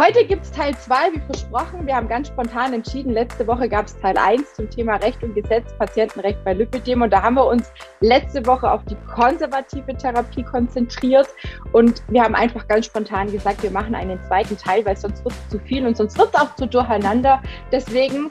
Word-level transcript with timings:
Heute 0.00 0.24
gibt 0.24 0.44
es 0.44 0.50
Teil 0.50 0.74
2, 0.74 1.12
wie 1.12 1.20
versprochen. 1.26 1.86
Wir 1.86 1.94
haben 1.94 2.08
ganz 2.08 2.28
spontan 2.28 2.72
entschieden. 2.72 3.12
Letzte 3.12 3.46
Woche 3.46 3.68
gab 3.68 3.84
es 3.84 3.98
Teil 3.98 4.16
1 4.16 4.54
zum 4.54 4.70
Thema 4.70 4.96
Recht 4.96 5.22
und 5.22 5.34
Gesetz, 5.34 5.76
Patientenrecht 5.76 6.42
bei 6.42 6.54
Lipidem. 6.54 7.02
Und 7.02 7.12
da 7.12 7.20
haben 7.20 7.34
wir 7.34 7.44
uns 7.44 7.70
letzte 8.00 8.46
Woche 8.46 8.70
auf 8.70 8.82
die 8.86 8.96
konservative 9.14 9.94
Therapie 9.94 10.42
konzentriert. 10.42 11.28
Und 11.72 12.02
wir 12.08 12.22
haben 12.22 12.34
einfach 12.34 12.66
ganz 12.66 12.86
spontan 12.86 13.30
gesagt, 13.30 13.62
wir 13.62 13.70
machen 13.70 13.94
einen 13.94 14.18
zweiten 14.24 14.56
Teil, 14.56 14.86
weil 14.86 14.96
sonst 14.96 15.22
wird 15.22 15.34
es 15.34 15.48
zu 15.50 15.58
viel 15.58 15.86
und 15.86 15.98
sonst 15.98 16.16
wird 16.16 16.30
es 16.32 16.40
auch 16.40 16.54
zu 16.54 16.66
durcheinander. 16.66 17.42
Deswegen 17.70 18.30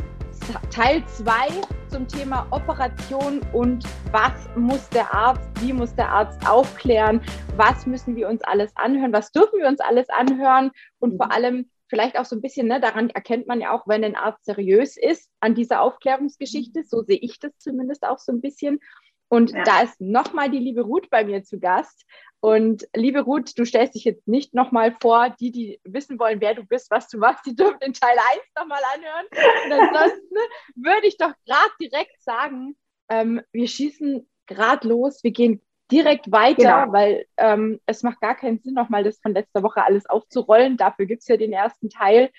Teil 0.72 1.04
2 1.06 1.48
zum 1.90 2.08
Thema 2.08 2.48
Operation 2.52 3.42
und 3.54 3.84
was 4.12 4.50
muss 4.56 4.90
der 4.90 5.14
Arzt, 5.14 5.50
wie 5.62 5.74
muss 5.74 5.96
der 5.96 6.10
Arzt 6.10 6.48
aufklären, 6.48 7.22
was 7.58 7.86
müssen 7.86 8.16
wir 8.16 8.30
uns 8.30 8.42
alles 8.44 8.72
anhören, 8.76 9.14
was 9.14 9.32
dürfen 9.32 9.60
wir 9.60 9.68
uns 9.68 9.80
alles 9.80 10.10
anhören 10.10 10.72
und 11.00 11.18
vor 11.18 11.32
allem 11.32 11.70
vielleicht 11.90 12.18
auch 12.18 12.26
so 12.26 12.36
ein 12.36 12.42
bisschen, 12.42 12.68
ne, 12.68 12.80
daran 12.80 13.10
erkennt 13.10 13.48
man 13.48 13.60
ja 13.60 13.72
auch, 13.72 13.88
wenn 13.88 14.04
ein 14.04 14.16
Arzt 14.16 14.46
seriös 14.46 14.96
ist 14.96 15.30
an 15.40 15.56
dieser 15.56 15.82
Aufklärungsgeschichte, 15.82 16.84
so 16.84 17.02
sehe 17.02 17.18
ich 17.18 17.40
das 17.40 17.52
zumindest 17.58 18.06
auch 18.06 18.20
so 18.20 18.32
ein 18.32 18.42
bisschen. 18.42 18.80
Und 19.28 19.52
ja. 19.52 19.64
da 19.64 19.82
ist 19.82 20.00
nochmal 20.00 20.50
die 20.50 20.60
liebe 20.60 20.82
Ruth 20.82 21.10
bei 21.10 21.24
mir 21.24 21.44
zu 21.44 21.60
Gast. 21.60 22.06
Und 22.42 22.88
liebe 22.96 23.22
Ruth, 23.22 23.58
du 23.58 23.66
stellst 23.66 23.96
dich 23.96 24.06
jetzt 24.06 24.28
nicht 24.28 24.54
nochmal 24.54 24.96
vor, 25.02 25.36
die, 25.40 25.52
die 25.52 25.80
wissen 25.84 26.18
wollen, 26.20 26.40
wer 26.40 26.56
du 26.56 26.64
bist, 26.64 26.90
was 26.90 27.10
du 27.10 27.18
machst, 27.18 27.46
die 27.46 27.56
dürfen 27.56 27.80
den 27.80 27.94
Teil 27.94 28.16
1 28.18 28.42
nochmal 28.58 28.82
anhören. 28.96 29.26
Und 29.66 29.72
ansonsten 29.74 30.36
würde 30.76 31.08
ich 31.08 31.18
doch 31.18 31.34
gerade 31.46 31.72
direkt 31.82 32.22
sagen, 32.22 32.78
ähm, 33.10 33.42
wir 33.52 33.68
schießen 33.68 34.30
gerade 34.48 34.88
los, 34.88 35.24
wir 35.24 35.32
gehen 35.32 35.62
direkt 35.92 36.32
weiter, 36.32 36.84
genau. 36.84 36.94
weil 36.94 37.26
ähm, 37.38 37.80
es 37.86 38.04
macht 38.04 38.22
gar 38.22 38.36
keinen 38.36 38.60
Sinn, 38.60 38.74
nochmal 38.74 39.04
das 39.04 39.20
von 39.20 39.34
letzter 39.34 39.64
Woche 39.64 39.84
alles 39.84 40.06
aufzurollen. 40.06 40.78
Dafür 40.78 41.08
gibt 41.08 41.22
es 41.22 41.28
ja 41.28 41.36
den 41.36 41.52
ersten 41.52 41.90
Teil. 41.90 42.30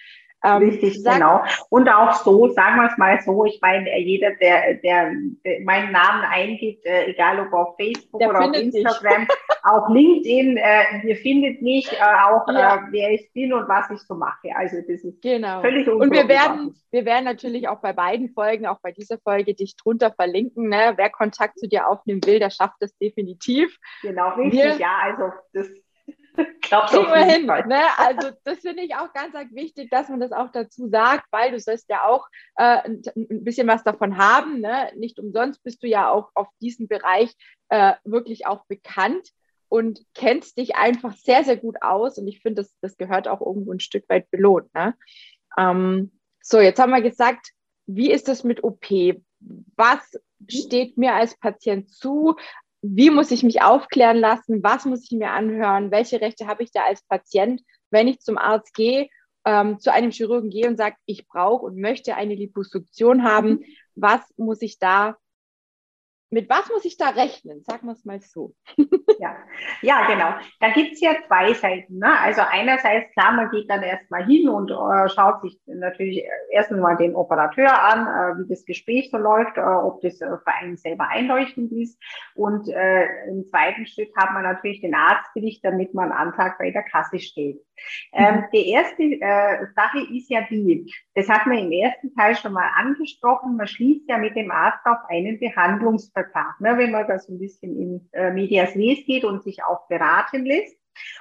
Ähm, 0.42 0.62
Richtig, 0.62 1.04
genau. 1.04 1.42
Und 1.68 1.88
auch 1.88 2.12
so, 2.12 2.48
sagen 2.48 2.76
wir 2.76 2.88
es 2.90 2.96
mal 2.96 3.20
so, 3.20 3.44
ich 3.44 3.58
meine, 3.60 3.98
jeder, 3.98 4.30
der, 4.36 4.74
der, 4.74 5.12
der 5.44 5.60
meinen 5.64 5.92
Namen 5.92 6.24
eingibt, 6.30 6.84
äh, 6.86 7.10
egal 7.10 7.40
ob 7.40 7.52
auf 7.52 7.76
Facebook 7.76 8.20
der 8.20 8.30
oder 8.30 8.48
auf 8.48 8.56
Instagram, 8.56 9.28
auch 9.62 9.88
LinkedIn, 9.90 10.56
äh, 10.56 11.06
ihr 11.06 11.16
findet 11.16 11.60
mich, 11.60 11.92
äh, 11.92 11.96
auch 11.96 12.48
ja. 12.48 12.76
äh, 12.76 12.78
wer 12.90 13.10
ich 13.10 13.30
bin 13.34 13.52
und 13.52 13.68
was 13.68 13.90
ich 13.90 14.00
so 14.00 14.14
mache. 14.14 14.48
Also 14.56 14.76
das 14.78 15.04
ist 15.04 15.20
genau. 15.20 15.60
völlig 15.60 15.86
Und 15.88 16.10
wir 16.10 16.26
werden, 16.28 16.74
wir 16.90 17.04
werden 17.04 17.24
natürlich 17.24 17.68
auch 17.68 17.80
bei 17.80 17.92
beiden 17.92 18.30
Folgen, 18.30 18.66
auch 18.66 18.80
bei 18.82 18.92
dieser 18.92 19.18
Folge, 19.18 19.54
dich 19.54 19.76
drunter 19.76 20.10
verlinken. 20.10 20.68
Ne? 20.68 20.94
Wer 20.96 21.10
Kontakt 21.10 21.58
zu 21.58 21.68
dir 21.68 21.86
aufnehmen 21.86 22.24
will, 22.24 22.38
der 22.38 22.50
schafft 22.50 22.76
das 22.80 22.96
definitiv. 22.96 23.76
Genau, 24.00 24.30
richtig, 24.36 24.60
wir, 24.62 24.76
ja. 24.76 24.98
Also 25.02 25.32
das 25.52 25.68
Klappt 26.62 26.90
Kriegen 26.90 27.06
wir 27.06 27.24
hin. 27.24 27.46
Ne? 27.46 27.82
Also 27.96 28.30
das 28.44 28.60
finde 28.60 28.82
ich 28.82 28.94
auch 28.94 29.12
ganz, 29.12 29.34
wichtig, 29.52 29.90
dass 29.90 30.08
man 30.08 30.20
das 30.20 30.32
auch 30.32 30.50
dazu 30.52 30.88
sagt, 30.88 31.26
weil 31.30 31.50
du 31.52 31.58
sollst 31.58 31.88
ja 31.88 32.04
auch 32.04 32.26
äh, 32.56 32.78
ein, 32.84 33.02
ein, 33.16 33.44
bisschen 33.44 33.66
was 33.66 33.82
davon 33.82 34.16
haben. 34.18 34.60
Ne? 34.60 34.90
Nicht 34.96 35.18
umsonst 35.18 35.62
bist 35.62 35.82
du 35.82 35.88
ja 35.88 36.10
auch 36.10 36.30
auf 36.34 36.48
diesem 36.60 36.88
Bereich 36.88 37.34
äh, 37.68 37.94
wirklich 38.04 38.46
auch 38.46 38.64
bekannt 38.66 39.30
und 39.68 40.04
kennst 40.14 40.58
dich 40.58 40.76
einfach 40.76 41.16
sehr, 41.16 41.44
sehr 41.44 41.56
gut 41.56 41.76
aus. 41.80 42.18
Und 42.18 42.28
ich 42.28 42.40
finde, 42.40 42.62
das, 42.62 42.74
das 42.80 42.96
gehört 42.96 43.28
auch 43.28 43.40
irgendwo 43.40 43.72
ein 43.72 43.80
Stück 43.80 44.08
weit 44.08 44.30
belohnt. 44.30 44.72
Ne? 44.74 44.94
Ähm, 45.56 46.12
so, 46.42 46.60
jetzt 46.60 46.80
haben 46.80 46.90
wir 46.92 47.02
gesagt, 47.02 47.50
wie 47.86 48.10
ist 48.10 48.28
das 48.28 48.44
mit 48.44 48.64
OP? 48.64 48.86
Was 49.76 50.00
steht 50.48 50.96
mir 50.98 51.14
als 51.14 51.38
Patient 51.38 51.88
zu? 51.90 52.36
Wie 52.82 53.10
muss 53.10 53.30
ich 53.30 53.42
mich 53.42 53.62
aufklären 53.62 54.16
lassen, 54.16 54.62
was 54.62 54.84
muss 54.84 55.04
ich 55.04 55.18
mir 55.18 55.30
anhören, 55.30 55.90
welche 55.90 56.20
Rechte 56.20 56.46
habe 56.46 56.62
ich 56.62 56.72
da 56.72 56.82
als 56.82 57.02
Patient, 57.02 57.62
wenn 57.90 58.08
ich 58.08 58.20
zum 58.20 58.38
Arzt 58.38 58.74
gehe, 58.74 59.08
ähm, 59.44 59.78
zu 59.78 59.92
einem 59.92 60.10
Chirurgen 60.10 60.50
gehe 60.50 60.68
und 60.68 60.76
sage, 60.76 60.96
ich 61.06 61.26
brauche 61.26 61.66
und 61.66 61.80
möchte 61.80 62.14
eine 62.14 62.34
Liposuktion 62.34 63.24
haben, 63.24 63.50
mhm. 63.50 63.64
was 63.94 64.20
muss 64.36 64.62
ich 64.62 64.78
da 64.78 65.16
mit 66.30 66.48
was 66.48 66.68
muss 66.68 66.84
ich 66.84 66.96
da 66.96 67.08
rechnen? 67.08 67.62
Sagen 67.62 67.86
wir 67.86 67.92
es 67.92 68.04
mal 68.04 68.20
so. 68.20 68.54
ja. 69.18 69.36
ja, 69.82 70.06
genau. 70.06 70.34
Da 70.60 70.70
gibt 70.70 70.92
es 70.92 71.00
ja 71.00 71.16
zwei 71.26 71.52
Seiten. 71.54 71.98
Ne? 71.98 72.18
Also 72.20 72.42
einerseits, 72.48 73.12
klar, 73.12 73.32
man 73.32 73.50
geht 73.50 73.68
dann 73.68 73.82
erstmal 73.82 74.24
hin 74.24 74.48
und 74.48 74.70
äh, 74.70 75.08
schaut 75.08 75.42
sich 75.42 75.60
natürlich 75.66 76.24
erst 76.52 76.70
mal 76.70 76.96
den 76.96 77.16
Operateur 77.16 77.82
an, 77.82 78.06
äh, 78.06 78.42
wie 78.42 78.48
das 78.48 78.64
Gespräch 78.64 79.10
so 79.10 79.18
läuft, 79.18 79.56
äh, 79.56 79.60
ob 79.60 80.00
das 80.02 80.20
äh, 80.20 80.28
für 80.28 80.54
einen 80.60 80.76
selber 80.76 81.08
einleuchtend 81.08 81.72
ist. 81.72 82.00
Und 82.34 82.68
äh, 82.68 83.06
im 83.26 83.44
zweiten 83.46 83.86
Schritt 83.86 84.10
hat 84.16 84.32
man 84.32 84.44
natürlich 84.44 84.80
den 84.80 84.94
Arztbericht, 84.94 85.64
damit 85.64 85.94
man 85.94 86.12
einen 86.12 86.28
Antrag 86.28 86.58
bei 86.58 86.70
der 86.70 86.84
Kasse 86.84 87.18
stellt. 87.18 87.58
Ähm, 88.12 88.36
mhm. 88.36 88.44
die 88.52 88.68
erste 88.68 89.02
äh, 89.02 89.66
Sache 89.74 90.00
ist 90.12 90.30
ja 90.30 90.42
die, 90.50 90.92
das 91.14 91.28
hat 91.28 91.46
man 91.46 91.58
im 91.58 91.72
ersten 91.72 92.14
Teil 92.14 92.36
schon 92.36 92.52
mal 92.52 92.70
angesprochen, 92.76 93.56
man 93.56 93.66
schließt 93.66 94.08
ja 94.08 94.18
mit 94.18 94.36
dem 94.36 94.50
Arzt 94.50 94.84
auf 94.84 94.98
einen 95.08 95.38
Behandlungsvertrag, 95.38 96.60
ne, 96.60 96.76
wenn 96.78 96.90
man 96.90 97.06
da 97.06 97.18
so 97.18 97.32
ein 97.32 97.38
bisschen 97.38 97.76
in 97.78 98.08
äh, 98.12 98.30
Medias 98.32 98.74
Res 98.74 99.04
geht 99.06 99.24
und 99.24 99.42
sich 99.42 99.62
auch 99.64 99.86
beraten 99.88 100.44
lässt. 100.44 100.76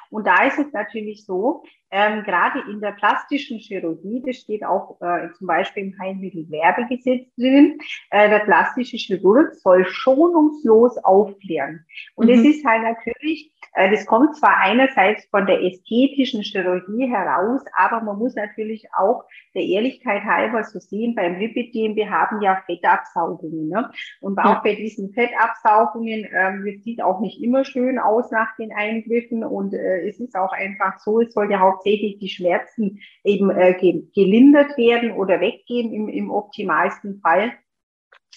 Und 0.10 0.26
da 0.26 0.46
ist 0.46 0.58
es 0.58 0.72
natürlich 0.74 1.26
so, 1.26 1.64
ähm, 1.92 2.24
gerade 2.24 2.60
in 2.72 2.82
der 2.82 2.92
plastischen 2.92 3.60
Chirurgie, 3.60 4.22
das 4.26 4.38
steht 4.38 4.64
auch 4.64 5.00
äh, 5.02 5.30
zum 5.38 5.48
Beispiel 5.48 5.84
im 5.84 6.00
Heilmittelwerbegesetz 6.00 7.34
drin, 7.36 7.80
äh, 8.12 8.30
der 8.30 8.40
plastische 8.40 8.98
Chirurg 8.98 9.56
soll 9.56 9.86
schonungslos 9.86 10.98
aufklären. 10.98 11.86
Und 12.16 12.28
mhm. 12.28 12.34
es 12.34 12.46
ist 12.46 12.66
halt 12.66 12.84
natürlich, 12.84 13.52
das 13.74 14.06
kommt 14.06 14.36
zwar 14.36 14.58
einerseits 14.58 15.26
von 15.26 15.46
der 15.46 15.62
ästhetischen 15.62 16.42
Chirurgie 16.42 17.08
heraus, 17.10 17.62
aber 17.76 18.02
man 18.02 18.18
muss 18.18 18.36
natürlich 18.36 18.88
auch 18.98 19.24
der 19.54 19.64
Ehrlichkeit 19.64 20.24
halber 20.24 20.64
so 20.64 20.80
sehen, 20.80 21.16
beim 21.16 21.38
Lipidem, 21.40 21.96
wir 21.96 22.10
haben 22.10 22.42
ja 22.42 22.62
Fettabsaugungen. 22.66 23.70
Ne? 23.70 23.90
Und 24.22 24.38
auch 24.40 24.46
ja. 24.46 24.62
bei 24.64 24.76
diesen 24.76 25.14
Fettabsaugungen, 25.14 26.28
ähm, 26.32 26.66
das 26.66 26.84
sieht 26.84 27.02
auch 27.02 27.20
nicht 27.20 27.42
immer 27.42 27.64
schön 27.64 28.00
aus 28.00 28.32
nach 28.32 28.56
den 28.58 28.72
Eingriffen 28.72 29.44
und 29.44 29.74
äh, 29.74 30.08
es 30.08 30.20
ist 30.20 30.36
auch 30.36 30.52
einfach 30.52 31.00
so, 31.00 31.22
es 31.22 31.34
soll 31.34 31.52
ja 31.52 31.60
hauptsächlich 31.60 32.20
die 32.20 32.30
Schmerzen 32.30 33.00
eben 33.24 33.50
äh, 33.50 33.74
gelindert 34.14 34.78
werden 34.78 35.12
oder 35.12 35.40
weggehen 35.40 35.94
im, 35.94 36.10
im 36.10 36.32
optimalsten 36.32 37.20
Fall. 37.22 37.54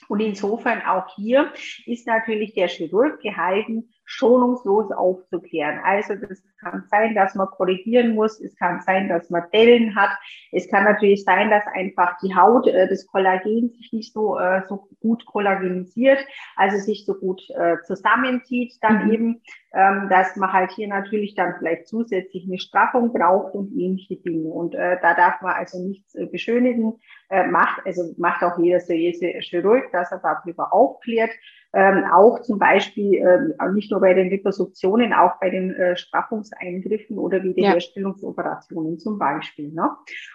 Und 0.09 0.20
insofern 0.20 0.82
auch 0.82 1.14
hier 1.14 1.53
ist 1.87 2.06
natürlich 2.06 2.54
der 2.54 2.69
Chirurg 2.69 3.20
gehalten, 3.20 3.91
schonungslos 4.12 4.93
aufzuklären. 4.93 5.81
Also 5.83 6.15
das 6.15 6.43
kann 6.61 6.84
sein, 6.91 7.15
dass 7.15 7.34
man 7.34 7.49
korrigieren 7.49 8.15
muss, 8.15 8.39
es 8.41 8.55
kann 8.56 8.81
sein, 8.81 9.09
dass 9.09 9.31
man 9.31 9.45
Dellen 9.53 9.97
hat, 9.97 10.11
es 10.53 10.69
kann 10.69 10.84
natürlich 10.84 11.25
sein, 11.25 11.50
dass 11.50 11.65
einfach 11.75 12.19
die 12.23 12.34
Haut, 12.34 12.67
äh, 12.67 12.89
das 12.89 13.06
Kollagen 13.06 13.71
sich 13.71 13.93
nicht 13.93 14.12
so, 14.12 14.39
äh, 14.39 14.62
so 14.69 14.87
gut 15.00 15.25
kollagenisiert, 15.25 16.19
also 16.56 16.77
sich 16.77 17.06
so 17.06 17.15
gut 17.15 17.41
äh, 17.56 17.78
zusammenzieht, 17.87 18.75
dann 18.83 19.06
mhm. 19.06 19.12
eben, 19.12 19.43
ähm, 19.73 20.09
dass 20.11 20.37
man 20.37 20.53
halt 20.53 20.73
hier 20.73 20.89
natürlich 20.89 21.34
dann 21.34 21.55
vielleicht 21.59 21.89
zusätzlich 21.89 22.44
eine 22.47 22.59
Straffung 22.59 23.15
braucht 23.15 23.55
und 23.55 23.73
ähnliche 23.73 24.17
Dinge. 24.17 24.49
Und 24.49 24.75
äh, 24.75 24.99
da 25.00 25.15
darf 25.15 25.41
man 25.41 25.55
also 25.55 25.79
nichts 25.79 26.15
äh, 26.15 26.27
beschönigen, 26.27 26.99
äh, 27.31 27.47
macht, 27.47 27.81
also 27.87 28.15
macht 28.19 28.43
auch 28.43 28.59
jeder 28.59 28.81
seriöse 28.81 29.41
Chirurg, 29.41 29.91
dass 29.93 30.12
er 30.12 30.19
darüber 30.19 30.73
aufklärt 30.75 31.31
ähm, 31.75 32.05
auch 32.12 32.41
zum 32.43 32.59
Beispiel 32.59 33.15
ähm, 33.15 33.75
nicht 33.75 33.91
nur 33.91 34.00
bei 34.00 34.12
den 34.15 34.28
Liposuktionen, 34.28 35.12
auch 35.12 35.41
bei 35.41 35.50
den 35.50 35.75
äh, 35.75 35.97
Straffungseingriffen 35.97 37.19
oder 37.19 37.43
Wiederherstellungsoperationen 37.43 38.94
ja. 38.94 38.99
zum 38.99 39.19
Beispiel. 39.19 39.72
Ne? 39.72 39.91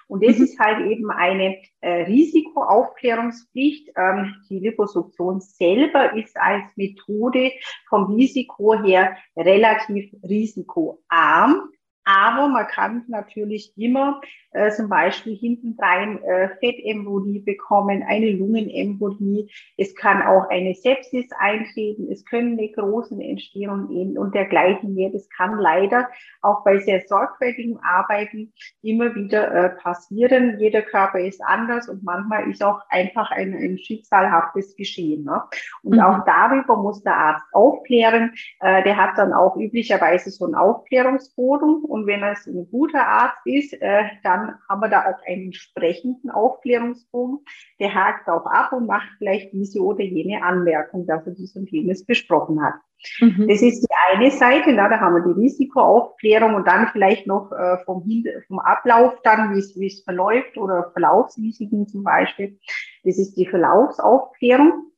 Und 0.07 0.25
das 0.25 0.37
mhm. 0.37 0.43
ist 0.45 0.59
halt 0.59 0.85
eben 0.89 1.11
eine 1.11 1.57
äh, 1.81 2.03
Risikoaufklärungspflicht. 2.03 3.91
Ähm, 3.95 4.35
die 4.49 4.59
Liposuktion 4.59 5.39
selber 5.41 6.15
ist 6.15 6.35
als 6.37 6.75
Methode 6.75 7.51
vom 7.87 8.15
Risiko 8.15 8.73
her 8.81 9.15
relativ 9.35 10.11
risikoarm. 10.23 11.69
Aber 12.07 12.47
man 12.47 12.66
kann 12.68 13.03
natürlich 13.09 13.73
immer 13.75 14.22
äh, 14.51 14.72
zum 14.72 14.88
Beispiel 14.88 15.36
hintendrein 15.36 16.24
äh, 16.24 16.50
Fettembolie 16.59 17.42
bekommen, 17.42 18.01
eine 18.07 18.31
Lungenembolie. 18.31 19.48
Es 19.75 19.94
kann 19.94 20.21
auch 20.21 20.50
eine 20.50 20.74
Sepsis 20.74 21.27
eintreten. 21.38 22.09
Es 22.09 22.24
können 22.24 22.56
Nekrosen 22.56 23.19
entstehen 23.19 23.69
und, 23.69 24.18
und 24.18 24.33
dergleichen 24.33 24.94
mehr. 24.94 25.09
Das 25.09 25.27
kann 25.30 25.59
leider 25.59 26.07
auch 26.42 26.63
bei 26.63 26.80
sehr 26.80 27.04
sorgfältigem 27.07 27.77
Arbeiten 27.83 28.53
immer 28.81 29.13
wieder 29.13 29.51
äh, 29.51 29.69
passieren. 29.71 30.57
Jeder 30.60 30.83
Körper 30.83 31.19
ist 31.19 31.42
anders 31.44 31.89
und 31.89 32.03
manchmal 32.03 32.50
ist 32.50 32.63
auch 32.63 32.80
einfach 32.88 33.31
ein, 33.31 33.53
ein 33.53 33.77
schicksalhaftes 33.77 34.77
Geschehen. 34.77 35.25
Ne? 35.25 35.44
Und 35.83 35.95
mhm. 35.95 36.01
auch 36.01 36.24
darüber 36.25 36.77
muss 36.77 37.03
der 37.03 37.18
Arzt 37.18 37.45
aufklären. 37.51 38.33
Äh, 38.62 38.83
der 38.83 38.95
hat 38.95 39.18
dann 39.18 39.33
auch 39.33 39.57
üblicherweise 39.57 40.31
so 40.31 40.45
einen 40.45 40.56
Aufklärungsboden 40.56 41.83
und 41.97 42.07
wenn 42.07 42.23
es 42.23 42.45
ein 42.45 42.67
guter 42.69 43.07
Arzt 43.07 43.45
ist, 43.45 43.73
äh, 43.81 44.03
dann 44.23 44.55
haben 44.69 44.81
wir 44.81 44.89
da 44.89 45.01
auch 45.01 45.27
einen 45.27 45.45
entsprechenden 45.45 46.29
Aufklärungsbogen. 46.29 47.39
Der 47.79 47.94
hakt 47.94 48.27
auch 48.29 48.45
ab 48.45 48.71
und 48.71 48.85
macht 48.85 49.09
vielleicht 49.17 49.51
diese 49.51 49.81
oder 49.81 50.03
jene 50.03 50.44
Anmerkung, 50.44 51.07
dass 51.07 51.25
er 51.25 51.33
dies 51.33 51.55
und 51.55 51.69
jenes 51.71 52.05
besprochen 52.05 52.61
hat. 52.61 52.75
Mhm. 53.19 53.47
Das 53.47 53.61
ist 53.61 53.81
die 53.81 53.95
eine 54.11 54.31
Seite, 54.31 54.73
na, 54.73 54.89
da 54.89 54.99
haben 54.99 55.15
wir 55.15 55.33
die 55.33 55.39
Risikoaufklärung 55.39 56.55
und 56.55 56.67
dann 56.67 56.88
vielleicht 56.88 57.27
noch 57.27 57.51
äh, 57.51 57.77
vom, 57.85 58.03
vom 58.47 58.59
Ablauf 58.59 59.13
dann, 59.23 59.55
wie 59.55 59.59
es, 59.59 59.75
wie 59.79 59.88
es 59.88 60.03
verläuft 60.03 60.57
oder 60.57 60.91
Verlaufsrisiken 60.93 61.88
zum 61.88 62.03
Beispiel. 62.03 62.59
Das 63.03 63.17
ist 63.17 63.35
die 63.35 63.45
Verlaufsaufklärung. 63.45 64.91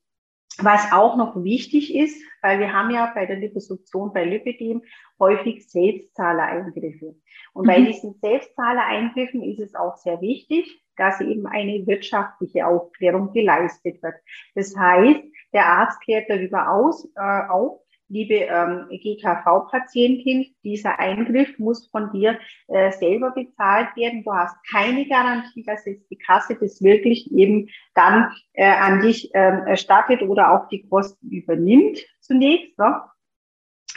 Was 0.61 0.91
auch 0.91 1.15
noch 1.15 1.43
wichtig 1.43 1.95
ist, 1.95 2.21
weil 2.41 2.59
wir 2.59 2.73
haben 2.73 2.91
ja 2.91 3.11
bei 3.13 3.25
der 3.25 3.37
Liposuktion 3.37 4.13
bei 4.13 4.25
Lipidem 4.25 4.83
häufig 5.19 5.69
Selbstzahlereingriffe. 5.69 7.15
Und 7.53 7.63
mhm. 7.63 7.67
bei 7.67 7.81
diesen 7.81 8.15
Selbstzahlereingriffen 8.15 9.43
ist 9.43 9.59
es 9.59 9.75
auch 9.75 9.97
sehr 9.97 10.21
wichtig, 10.21 10.81
dass 10.97 11.21
eben 11.21 11.47
eine 11.47 11.87
wirtschaftliche 11.87 12.67
Aufklärung 12.67 13.31
geleistet 13.31 14.03
wird. 14.03 14.15
Das 14.55 14.75
heißt, 14.75 15.21
der 15.53 15.65
Arzt 15.65 16.01
klärt 16.01 16.29
darüber 16.29 16.71
aus, 16.71 17.09
äh, 17.15 17.47
auf, 17.49 17.79
liebe 18.09 18.35
ähm, 18.35 18.87
GKV-Patientin, 18.89 20.47
dieser 20.63 20.99
Eingriff 20.99 21.57
muss 21.59 21.87
von 21.87 22.11
dir 22.11 22.39
äh, 22.67 22.91
selber 22.91 23.31
bezahlt 23.31 23.95
werden. 23.95 24.23
Du 24.23 24.33
hast 24.33 24.55
keine 24.69 25.07
Garantie, 25.07 25.63
dass 25.63 25.85
jetzt 25.85 26.09
die 26.09 26.17
Kasse 26.17 26.57
das 26.59 26.81
wirklich 26.81 27.31
eben 27.31 27.69
dann 27.93 28.31
äh, 28.53 28.65
an 28.65 29.01
dich 29.01 29.29
ähm, 29.33 29.65
erstattet 29.67 30.23
oder 30.23 30.51
auch 30.51 30.67
die 30.69 30.87
Kosten 30.87 31.29
übernimmt 31.29 31.99
zunächst. 32.19 32.77
Ne? 32.77 33.01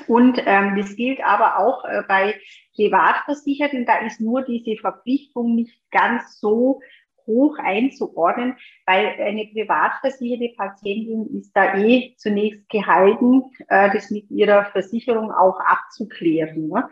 Und 0.06 0.42
ähm, 0.46 0.76
das 0.76 0.96
gilt 0.96 1.22
aber 1.22 1.58
auch 1.58 1.84
äh, 1.84 2.02
bei 2.08 2.40
Privatversicherten. 2.74 3.84
Da 3.86 3.98
ist 3.98 4.20
nur 4.20 4.42
diese 4.42 4.76
Verpflichtung 4.76 5.54
nicht 5.54 5.78
ganz 5.90 6.40
so 6.40 6.80
hoch 7.26 7.58
einzuordnen, 7.58 8.56
weil 8.86 9.06
eine 9.18 9.46
privatversicherte 9.46 10.54
Patientin 10.56 11.26
ist 11.38 11.52
da 11.54 11.76
eh 11.76 12.14
zunächst 12.16 12.68
gehalten, 12.68 13.44
äh, 13.68 13.90
das 13.92 14.10
mit 14.10 14.30
ihrer 14.30 14.66
Versicherung 14.66 15.32
auch 15.32 15.60
abzuklären. 15.60 16.68
Ne? 16.68 16.88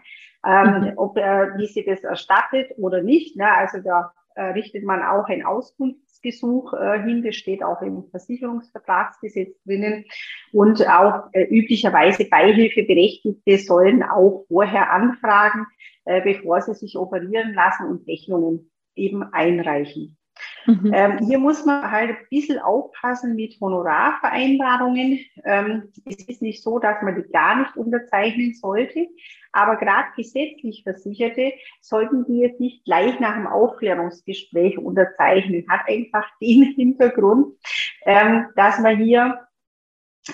Ähm, 0.47 0.81
mhm. 0.81 0.93
Ob 0.97 1.17
äh, 1.17 1.59
wie 1.59 1.67
sie 1.67 1.85
das 1.85 2.03
erstattet 2.03 2.73
oder 2.79 3.03
nicht. 3.03 3.37
Ne? 3.37 3.51
Also 3.53 3.79
da 3.81 4.13
äh, 4.35 4.45
richtet 4.45 4.85
man 4.85 5.03
auch 5.03 5.27
ein 5.27 5.45
Auskunftsgesuch 5.45 6.75
hin, 7.03 7.23
das 7.25 7.35
steht 7.37 7.63
auch 7.63 7.81
im 7.81 8.05
Versicherungsvertragsgesetz 8.11 9.57
drinnen. 9.65 10.05
Und 10.53 10.87
auch 10.87 11.31
üblicherweise 11.33 12.29
Beihilfeberechtigte 12.29 13.57
sollen 13.57 14.03
auch 14.03 14.45
vorher 14.49 14.93
anfragen, 14.93 15.65
bevor 16.05 16.61
sie 16.61 16.75
sich 16.75 16.99
operieren 16.99 17.55
lassen 17.55 17.87
und 17.87 18.07
Rechnungen 18.07 18.71
eben 18.95 19.23
einreichen. 19.23 20.19
Mhm. 20.67 20.93
Ähm, 20.95 21.19
hier 21.27 21.39
muss 21.39 21.65
man 21.65 21.91
halt 21.91 22.11
ein 22.11 22.27
bisschen 22.31 22.59
aufpassen 22.59 23.35
mit 23.35 23.61
Honorarvereinbarungen. 23.61 25.21
Ähm, 25.45 25.93
es 26.05 26.25
ist 26.25 26.43
nicht 26.43 26.63
so, 26.63 26.79
dass 26.79 27.03
man 27.03 27.17
die 27.17 27.31
gar 27.31 27.57
nicht 27.61 27.77
unterzeichnen 27.77 28.55
sollte, 28.55 29.07
aber 29.53 29.77
gerade 29.77 30.09
gesetzlich 30.17 30.83
Versicherte 30.83 31.53
sollten 31.81 32.25
die 32.27 32.39
jetzt 32.39 32.61
nicht 32.61 32.85
gleich 32.85 33.19
nach 33.21 33.35
dem 33.35 33.47
Aufklärungsgespräch 33.47 34.79
unterzeichnen. 34.79 35.67
Hat 35.69 35.89
einfach 35.89 36.27
den 36.41 36.63
Hintergrund, 36.75 37.57
ähm, 38.05 38.47
dass 38.57 38.79
man 38.79 38.99
hier, 38.99 39.47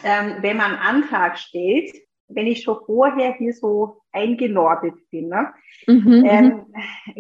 ähm, 0.05 0.37
wenn 0.41 0.57
man 0.57 0.77
einen 0.77 1.03
Antrag 1.03 1.39
stellt, 1.39 1.95
wenn 2.29 2.47
ich 2.47 2.63
schon 2.63 2.79
vorher 2.85 3.35
hier 3.35 3.53
so 3.53 4.03
eingenordet 4.17 4.95
bin. 5.11 5.29
Ne? 5.29 5.53
Mhm, 5.87 6.25
ähm, 6.27 6.67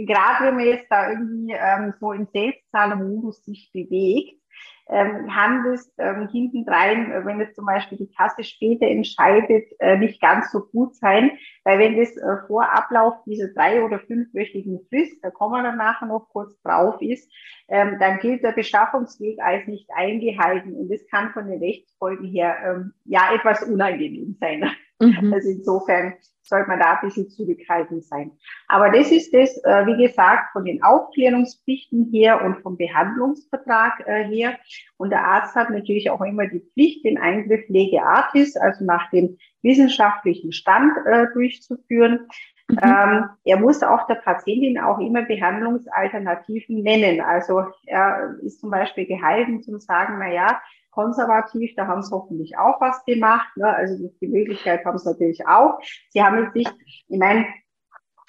Gerade 0.06 0.46
wenn 0.46 0.56
man 0.56 0.66
jetzt 0.66 0.86
da 0.90 1.10
irgendwie 1.10 1.52
ähm, 1.52 1.92
so 2.00 2.12
im 2.12 2.26
Selbstzahlermodus 2.32 3.44
sich 3.44 3.70
bewegt, 3.72 4.40
ähm, 4.88 5.26
kann 5.28 5.64
das 5.64 5.92
ähm, 5.98 6.28
hintendrein, 6.28 7.10
äh, 7.10 7.24
wenn 7.24 7.40
jetzt 7.40 7.56
zum 7.56 7.66
Beispiel 7.66 7.98
die 7.98 8.12
Kasse 8.12 8.44
später 8.44 8.86
entscheidet, 8.86 9.66
äh, 9.80 9.96
nicht 9.98 10.20
ganz 10.20 10.52
so 10.52 10.60
gut 10.60 10.94
sein, 10.94 11.32
weil 11.64 11.80
wenn 11.80 11.96
das 11.96 12.16
äh, 12.16 12.46
vor 12.46 12.70
Ablauf 12.72 13.14
dieser 13.26 13.48
drei- 13.48 13.82
oder 13.82 13.98
fünfwöchigen 13.98 14.80
Frist, 14.88 15.18
da 15.24 15.30
kommen 15.30 15.54
wir 15.54 15.62
dann 15.64 15.78
nachher 15.78 16.06
noch 16.06 16.28
kurz 16.28 16.60
drauf 16.62 17.02
ist, 17.02 17.32
ähm, 17.68 17.96
dann 17.98 18.20
gilt 18.20 18.44
der 18.44 18.52
Beschaffungsweg 18.52 19.40
als 19.40 19.66
nicht 19.66 19.90
eingehalten 19.92 20.74
und 20.74 20.88
das 20.88 21.04
kann 21.08 21.32
von 21.32 21.48
den 21.48 21.58
Rechtsfolgen 21.58 22.28
her 22.28 22.56
ähm, 22.64 22.92
ja 23.04 23.34
etwas 23.34 23.64
unangenehm 23.64 24.36
sein. 24.40 24.70
Mhm. 25.00 25.32
Also 25.32 25.50
insofern 25.50 26.14
sollte 26.42 26.68
man 26.68 26.78
da 26.78 26.94
ein 26.94 27.08
bisschen 27.08 27.28
zurückhaltend 27.28 28.04
sein. 28.04 28.30
Aber 28.68 28.90
das 28.90 29.10
ist 29.10 29.34
das, 29.34 29.56
äh, 29.64 29.86
wie 29.86 30.06
gesagt, 30.06 30.52
von 30.52 30.64
den 30.64 30.82
Aufklärungspflichten 30.82 32.10
her 32.12 32.42
und 32.44 32.62
vom 32.62 32.76
Behandlungsvertrag 32.76 34.06
äh, 34.06 34.24
her. 34.24 34.56
Und 34.96 35.10
der 35.10 35.24
Arzt 35.24 35.54
hat 35.54 35.70
natürlich 35.70 36.10
auch 36.10 36.22
immer 36.22 36.46
die 36.46 36.60
Pflicht, 36.72 37.04
den 37.04 37.18
Eingriff 37.18 37.68
Lege 37.68 38.02
Artis, 38.02 38.56
also 38.56 38.84
nach 38.84 39.10
dem 39.10 39.38
wissenschaftlichen 39.62 40.52
Stand 40.52 40.96
äh, 41.04 41.26
durchzuführen. 41.34 42.28
Mhm. 42.68 42.78
Ähm, 42.82 43.24
er 43.44 43.58
muss 43.58 43.82
auch 43.82 44.06
der 44.06 44.16
Patientin 44.16 44.78
auch 44.78 44.98
immer 44.98 45.22
Behandlungsalternativen 45.22 46.82
nennen. 46.82 47.20
Also 47.20 47.64
er 47.86 48.36
ist 48.42 48.60
zum 48.60 48.70
Beispiel 48.70 49.06
gehalten 49.06 49.62
zu 49.62 49.78
sagen, 49.78 50.16
na 50.18 50.32
ja, 50.32 50.60
konservativ, 50.96 51.74
da 51.76 51.86
haben 51.86 52.02
sie 52.02 52.10
hoffentlich 52.10 52.56
auch 52.56 52.80
was 52.80 53.04
gemacht. 53.04 53.54
Ne? 53.56 53.66
Also 53.66 54.10
die 54.20 54.28
Möglichkeit 54.28 54.84
haben 54.84 54.98
sie 54.98 55.08
natürlich 55.08 55.46
auch. 55.46 55.78
Sie 56.08 56.22
haben 56.22 56.42
jetzt 56.42 56.56
nicht, 56.56 56.72
ich 57.08 57.18
meine, 57.18 57.46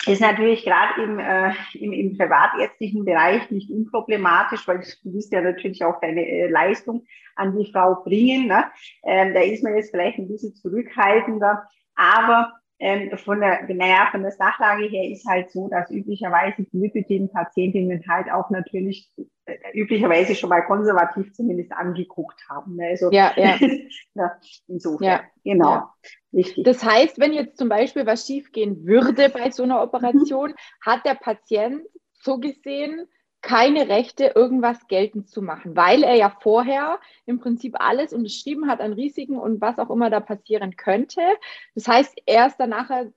ist 0.06 0.22
natürlich 0.22 0.64
gerade 0.64 1.02
im, 1.02 1.18
äh, 1.18 1.54
im, 1.74 1.94
im 1.94 2.18
privatärztlichen 2.18 3.06
Bereich 3.06 3.50
nicht 3.52 3.72
unproblematisch, 3.72 4.68
weil 4.68 4.80
du 4.80 5.14
willst 5.14 5.32
ja 5.32 5.42
natürlich 5.42 5.84
auch 5.84 6.00
deine 6.02 6.22
äh, 6.22 6.50
Leistung 6.50 7.06
an 7.36 7.58
die 7.58 7.72
Frau 7.72 8.04
bringen. 8.04 8.48
Ne? 8.48 8.66
Ähm, 9.04 9.34
da 9.34 9.42
ist 9.42 9.64
man 9.64 9.76
jetzt 9.76 9.92
vielleicht 9.92 10.20
ein 10.20 10.28
bisschen 10.28 10.54
zurückhaltender, 10.54 11.64
aber 11.96 12.54
ähm, 12.80 13.18
von 13.18 13.40
der, 13.40 13.64
naja, 13.74 14.08
von 14.12 14.22
der 14.22 14.32
Sachlage 14.32 14.86
her 14.86 15.10
ist 15.10 15.26
halt 15.28 15.50
so, 15.50 15.68
dass 15.68 15.90
üblicherweise 15.90 16.64
die 16.64 16.78
Lipidem-Patientinnen 16.78 18.04
halt 18.08 18.32
auch 18.32 18.50
natürlich 18.52 19.10
äh, 19.46 19.56
üblicherweise 19.74 20.36
schon 20.36 20.50
mal 20.50 20.62
konservativ 20.62 21.34
zumindest 21.34 21.72
angeguckt 21.72 22.40
haben. 22.50 22.76
Ne? 22.76 22.90
Also, 22.90 23.12
ja, 23.12 23.34
ja. 23.36 23.58
ja, 24.14 24.38
insofern, 24.68 25.08
ja, 25.08 25.22
genau. 25.44 25.70
Ja. 25.70 25.94
Richtig. 26.34 26.66
Das 26.66 26.84
heißt, 26.84 27.20
wenn 27.20 27.34
jetzt 27.34 27.58
zum 27.58 27.70
Beispiel 27.70 28.06
was 28.06 28.28
schiefgehen 28.28 28.86
würde 28.86 29.30
bei 29.30 29.50
so 29.50 29.64
einer 29.64 29.82
Operation, 29.82 30.54
hat 30.86 31.06
der 31.06 31.16
Patient 31.16 31.82
so 32.22 32.38
gesehen 32.38 33.08
keine 33.48 33.88
Rechte, 33.88 34.34
irgendwas 34.36 34.90
geltend 34.90 35.30
zu 35.30 35.42
machen, 35.42 35.78
weil 35.78 36.04
er 36.04 36.16
ja 36.16 36.36
vorher 36.42 37.00
im 37.26 37.40
Prinzip 37.40 37.76
alles 37.80 38.12
unterschrieben 38.12 38.68
hat 38.68 38.82
an 38.82 38.92
Risiken 38.92 39.38
und 39.38 39.62
was 39.62 39.80
auch 39.80 39.90
immer 39.90 40.10
da 40.10 40.20
passieren 40.20 40.76
könnte. 40.76 41.22
Das 41.74 41.88
heißt, 41.88 42.22
er 42.26 42.48
ist 42.48 42.58
dann 42.58 42.72
nachher 42.72 43.10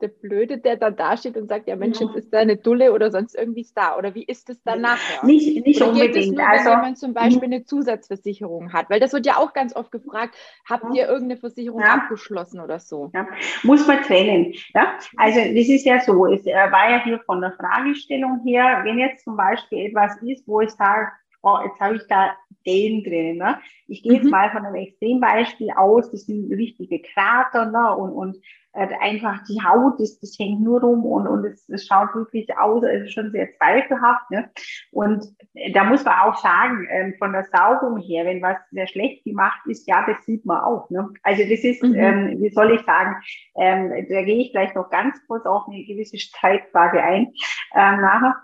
der 0.00 0.08
Blöde, 0.08 0.58
der 0.58 0.76
dann 0.76 0.96
dasteht 0.96 1.36
und 1.36 1.48
sagt, 1.48 1.68
ja 1.68 1.76
Mensch, 1.76 2.00
jetzt 2.00 2.14
ist 2.16 2.32
da 2.32 2.38
eine 2.38 2.56
Dulle 2.56 2.92
oder 2.92 3.10
sonst 3.10 3.34
irgendwie 3.34 3.66
da. 3.74 3.96
Oder 3.96 4.14
wie 4.14 4.24
ist 4.24 4.50
es 4.50 4.62
dann 4.62 4.82
nachher? 4.82 5.24
Nicht, 5.24 5.64
nicht 5.64 5.80
oder 5.80 5.92
unbedingt. 5.92 6.14
Geht 6.14 6.24
es 6.24 6.30
nur, 6.32 6.48
also, 6.48 6.64
wenn 6.64 6.76
jemand 6.76 6.98
zum 6.98 7.14
Beispiel 7.14 7.44
eine 7.44 7.64
Zusatzversicherung 7.64 8.72
hat? 8.72 8.90
Weil 8.90 9.00
das 9.00 9.12
wird 9.12 9.26
ja 9.26 9.36
auch 9.36 9.52
ganz 9.52 9.74
oft 9.74 9.90
gefragt, 9.90 10.34
habt 10.68 10.94
ihr 10.94 11.06
irgendeine 11.06 11.40
Versicherung 11.40 11.80
ja. 11.80 11.94
abgeschlossen 11.94 12.60
oder 12.60 12.78
so? 12.78 13.10
Ja. 13.14 13.26
Muss 13.62 13.86
man 13.86 14.02
trennen. 14.02 14.54
Ja? 14.74 14.98
Also 15.16 15.40
das 15.40 15.68
ist 15.68 15.84
ja 15.84 16.00
so, 16.00 16.26
es 16.26 16.44
war 16.44 16.90
ja 16.90 17.02
hier 17.04 17.20
von 17.20 17.40
der 17.40 17.52
Fragestellung 17.52 18.40
her, 18.44 18.80
wenn 18.84 18.98
jetzt 18.98 19.24
zum 19.24 19.36
Beispiel 19.36 19.86
etwas 19.86 20.20
ist, 20.22 20.46
wo 20.46 20.60
ich 20.60 20.70
sage, 20.70 21.08
oh, 21.42 21.58
jetzt 21.64 21.80
habe 21.80 21.96
ich 21.96 22.02
da 22.08 22.36
den 22.66 23.04
drin. 23.04 23.38
Ne? 23.38 23.58
Ich 23.86 24.02
gehe 24.02 24.14
jetzt 24.14 24.24
mhm. 24.24 24.30
mal 24.30 24.50
von 24.50 24.66
einem 24.66 24.74
Extrembeispiel 24.74 25.70
aus, 25.76 26.10
das 26.10 26.26
sind 26.26 26.52
richtige 26.52 27.00
Krater 27.00 27.66
ne? 27.70 27.96
und, 27.96 28.12
und 28.12 28.36
äh, 28.76 28.94
einfach 29.00 29.42
die 29.48 29.60
Haut, 29.62 29.98
das, 29.98 30.20
das 30.20 30.36
hängt 30.38 30.60
nur 30.60 30.80
rum 30.80 31.04
und, 31.04 31.26
und 31.26 31.44
es, 31.44 31.68
es 31.68 31.86
schaut 31.86 32.14
wirklich 32.14 32.46
aus, 32.58 32.84
also 32.84 33.08
schon 33.08 33.30
sehr 33.32 33.48
zweifelhaft. 33.56 34.30
Ne? 34.30 34.50
Und 34.92 35.24
da 35.72 35.84
muss 35.84 36.04
man 36.04 36.20
auch 36.20 36.36
sagen, 36.36 36.86
ähm, 36.90 37.14
von 37.18 37.32
der 37.32 37.44
Saugung 37.44 37.98
her, 37.98 38.26
wenn 38.26 38.42
was 38.42 38.58
sehr 38.70 38.86
schlecht 38.86 39.24
gemacht 39.24 39.60
ist, 39.66 39.88
ja, 39.88 40.04
das 40.06 40.24
sieht 40.24 40.44
man 40.44 40.60
auch. 40.60 40.90
Ne? 40.90 41.08
Also 41.22 41.42
das 41.42 41.64
ist, 41.64 41.82
mhm. 41.82 41.94
ähm, 41.94 42.36
wie 42.40 42.50
soll 42.50 42.74
ich 42.74 42.82
sagen, 42.82 43.16
ähm, 43.56 43.90
da 44.08 44.22
gehe 44.22 44.42
ich 44.42 44.52
gleich 44.52 44.74
noch 44.74 44.90
ganz 44.90 45.18
kurz 45.26 45.46
auf 45.46 45.66
eine 45.68 45.82
gewisse 45.84 46.18
Streitfrage 46.18 47.02
ein 47.02 47.32
ähm, 47.74 48.00
nachher. 48.00 48.36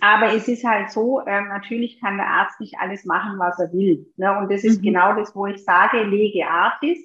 Aber 0.00 0.34
es 0.34 0.48
ist 0.48 0.64
halt 0.64 0.90
so, 0.90 1.20
ähm, 1.26 1.48
natürlich 1.48 2.00
kann 2.00 2.16
der 2.16 2.26
Arzt 2.26 2.60
nicht 2.60 2.74
alles 2.78 3.04
machen, 3.04 3.38
was 3.38 3.58
er 3.58 3.72
will. 3.72 4.06
Ne? 4.16 4.36
Und 4.38 4.50
das 4.50 4.64
ist 4.64 4.80
mhm. 4.80 4.86
genau 4.86 5.14
das, 5.14 5.34
wo 5.34 5.46
ich 5.46 5.62
sage, 5.64 6.02
lege 6.04 6.46
Artis. 6.46 6.98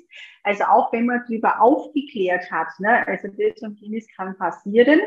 Also 0.44 0.64
auch 0.66 0.94
wenn 0.94 1.06
man 1.06 1.24
darüber 1.28 1.62
aufgeklärt 1.62 2.52
hat, 2.52 2.68
ne? 2.80 3.06
also 3.08 3.28
das 3.30 3.62
und 3.62 3.80
jenes 3.80 4.08
kann 4.16 4.38
passieren, 4.38 5.00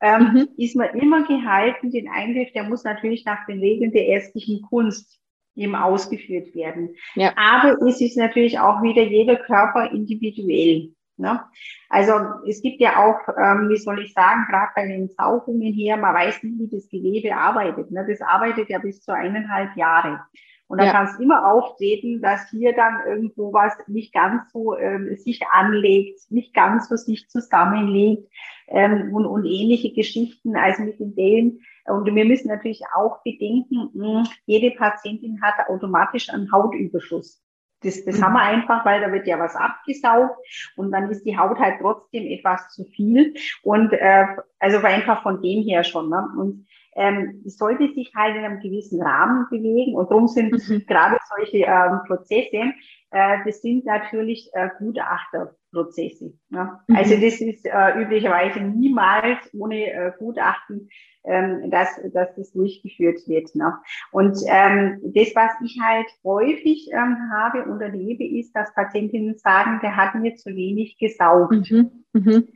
ähm, 0.00 0.32
mhm. 0.32 0.48
ist 0.56 0.76
man 0.76 0.90
immer 0.90 1.26
gehalten, 1.26 1.90
den 1.90 2.08
Eingriff, 2.08 2.52
der 2.52 2.64
muss 2.64 2.84
natürlich 2.84 3.24
nach 3.24 3.46
den 3.46 3.60
Regeln 3.60 3.92
der 3.92 4.06
ärztlichen 4.06 4.62
Kunst 4.62 5.20
eben 5.54 5.74
ausgeführt 5.74 6.54
werden. 6.54 6.94
Ja. 7.14 7.32
Aber 7.36 7.80
es 7.86 8.00
ist 8.00 8.16
natürlich 8.16 8.58
auch 8.58 8.82
wieder 8.82 9.02
jeder 9.02 9.36
Körper 9.36 9.90
individuell. 9.90 10.92
Ne? 11.18 11.40
Also 11.88 12.12
es 12.46 12.60
gibt 12.60 12.80
ja 12.80 12.98
auch, 12.98 13.18
ähm, 13.38 13.68
wie 13.70 13.78
soll 13.78 14.02
ich 14.02 14.12
sagen, 14.12 14.46
gerade 14.50 14.72
bei 14.74 14.86
den 14.86 15.08
Saugungen 15.08 15.72
hier, 15.72 15.96
man 15.96 16.14
weiß 16.14 16.42
nicht, 16.42 16.58
wie 16.58 16.76
das 16.76 16.88
Gewebe 16.88 17.34
arbeitet. 17.34 17.90
Ne? 17.90 18.06
Das 18.08 18.20
arbeitet 18.20 18.68
ja 18.68 18.78
bis 18.78 19.00
zu 19.00 19.14
eineinhalb 19.14 19.76
Jahre. 19.76 20.20
Und 20.68 20.78
da 20.78 20.86
ja. 20.86 20.92
kann 20.92 21.06
es 21.06 21.18
immer 21.20 21.50
auftreten, 21.50 22.20
dass 22.20 22.50
hier 22.50 22.74
dann 22.74 23.00
irgendwo 23.06 23.52
was 23.52 23.72
nicht 23.86 24.12
ganz 24.12 24.50
so 24.52 24.76
ähm, 24.76 25.16
sich 25.16 25.40
anlegt, 25.52 26.20
nicht 26.30 26.54
ganz 26.54 26.88
so 26.88 26.96
sich 26.96 27.28
zusammenlegt 27.28 28.28
ähm, 28.68 29.14
und, 29.14 29.26
und 29.26 29.44
ähnliche 29.44 29.92
Geschichten, 29.92 30.56
also 30.56 30.82
mit 30.82 30.98
den 30.98 31.14
Dellen. 31.14 31.60
Und 31.86 32.12
wir 32.12 32.24
müssen 32.24 32.48
natürlich 32.48 32.82
auch 32.96 33.22
bedenken, 33.22 33.90
mh, 33.94 34.24
jede 34.46 34.72
Patientin 34.76 35.40
hat 35.40 35.68
automatisch 35.68 36.30
einen 36.30 36.50
Hautüberschuss. 36.50 37.45
Das, 37.86 38.04
das 38.04 38.18
mhm. 38.18 38.24
haben 38.24 38.32
wir 38.34 38.42
einfach, 38.42 38.84
weil 38.84 39.00
da 39.00 39.12
wird 39.12 39.26
ja 39.26 39.38
was 39.38 39.54
abgesaugt 39.54 40.36
und 40.76 40.90
dann 40.90 41.10
ist 41.10 41.24
die 41.24 41.38
Haut 41.38 41.58
halt 41.58 41.76
trotzdem 41.80 42.24
etwas 42.26 42.68
zu 42.70 42.84
viel. 42.84 43.34
Und 43.62 43.92
äh, 43.92 44.26
also 44.58 44.78
einfach 44.78 45.22
von 45.22 45.40
dem 45.40 45.62
her 45.62 45.84
schon. 45.84 46.10
Ne? 46.10 46.28
Und 46.36 46.66
ähm, 46.96 47.42
sollte 47.44 47.92
sich 47.92 48.12
halt 48.14 48.36
in 48.36 48.44
einem 48.44 48.60
gewissen 48.60 49.02
Rahmen 49.02 49.46
bewegen 49.50 49.94
und 49.94 50.10
darum 50.10 50.28
sind 50.28 50.52
mhm. 50.52 50.84
gerade 50.86 51.18
solche 51.36 51.58
ähm, 51.58 52.00
Prozesse, 52.06 52.72
äh, 53.16 53.38
das 53.46 53.62
sind 53.62 53.86
natürlich 53.86 54.50
äh, 54.52 54.68
Gutachterprozesse. 54.78 56.34
Ne? 56.50 56.78
Mhm. 56.86 56.96
Also 56.96 57.14
das 57.14 57.40
ist 57.40 57.64
äh, 57.64 58.02
üblicherweise 58.02 58.60
niemals 58.60 59.38
ohne 59.54 59.90
äh, 59.90 60.12
Gutachten, 60.18 60.90
ähm, 61.24 61.70
dass, 61.70 61.88
dass 62.12 62.34
das 62.36 62.52
durchgeführt 62.52 63.26
wird. 63.26 63.54
Ne? 63.54 63.72
Und 64.12 64.36
ähm, 64.48 65.00
das, 65.14 65.34
was 65.34 65.50
ich 65.64 65.80
halt 65.82 66.06
häufig 66.24 66.90
ähm, 66.92 67.16
habe 67.32 67.64
und 67.64 67.80
erlebe, 67.80 68.24
ist, 68.24 68.52
dass 68.52 68.74
Patientinnen 68.74 69.38
sagen, 69.38 69.80
der 69.82 69.96
hat 69.96 70.14
mir 70.14 70.34
zu 70.34 70.50
wenig 70.54 70.98
gesaugt. 70.98 71.70
Mhm. 71.70 72.04
Mhm. 72.12 72.48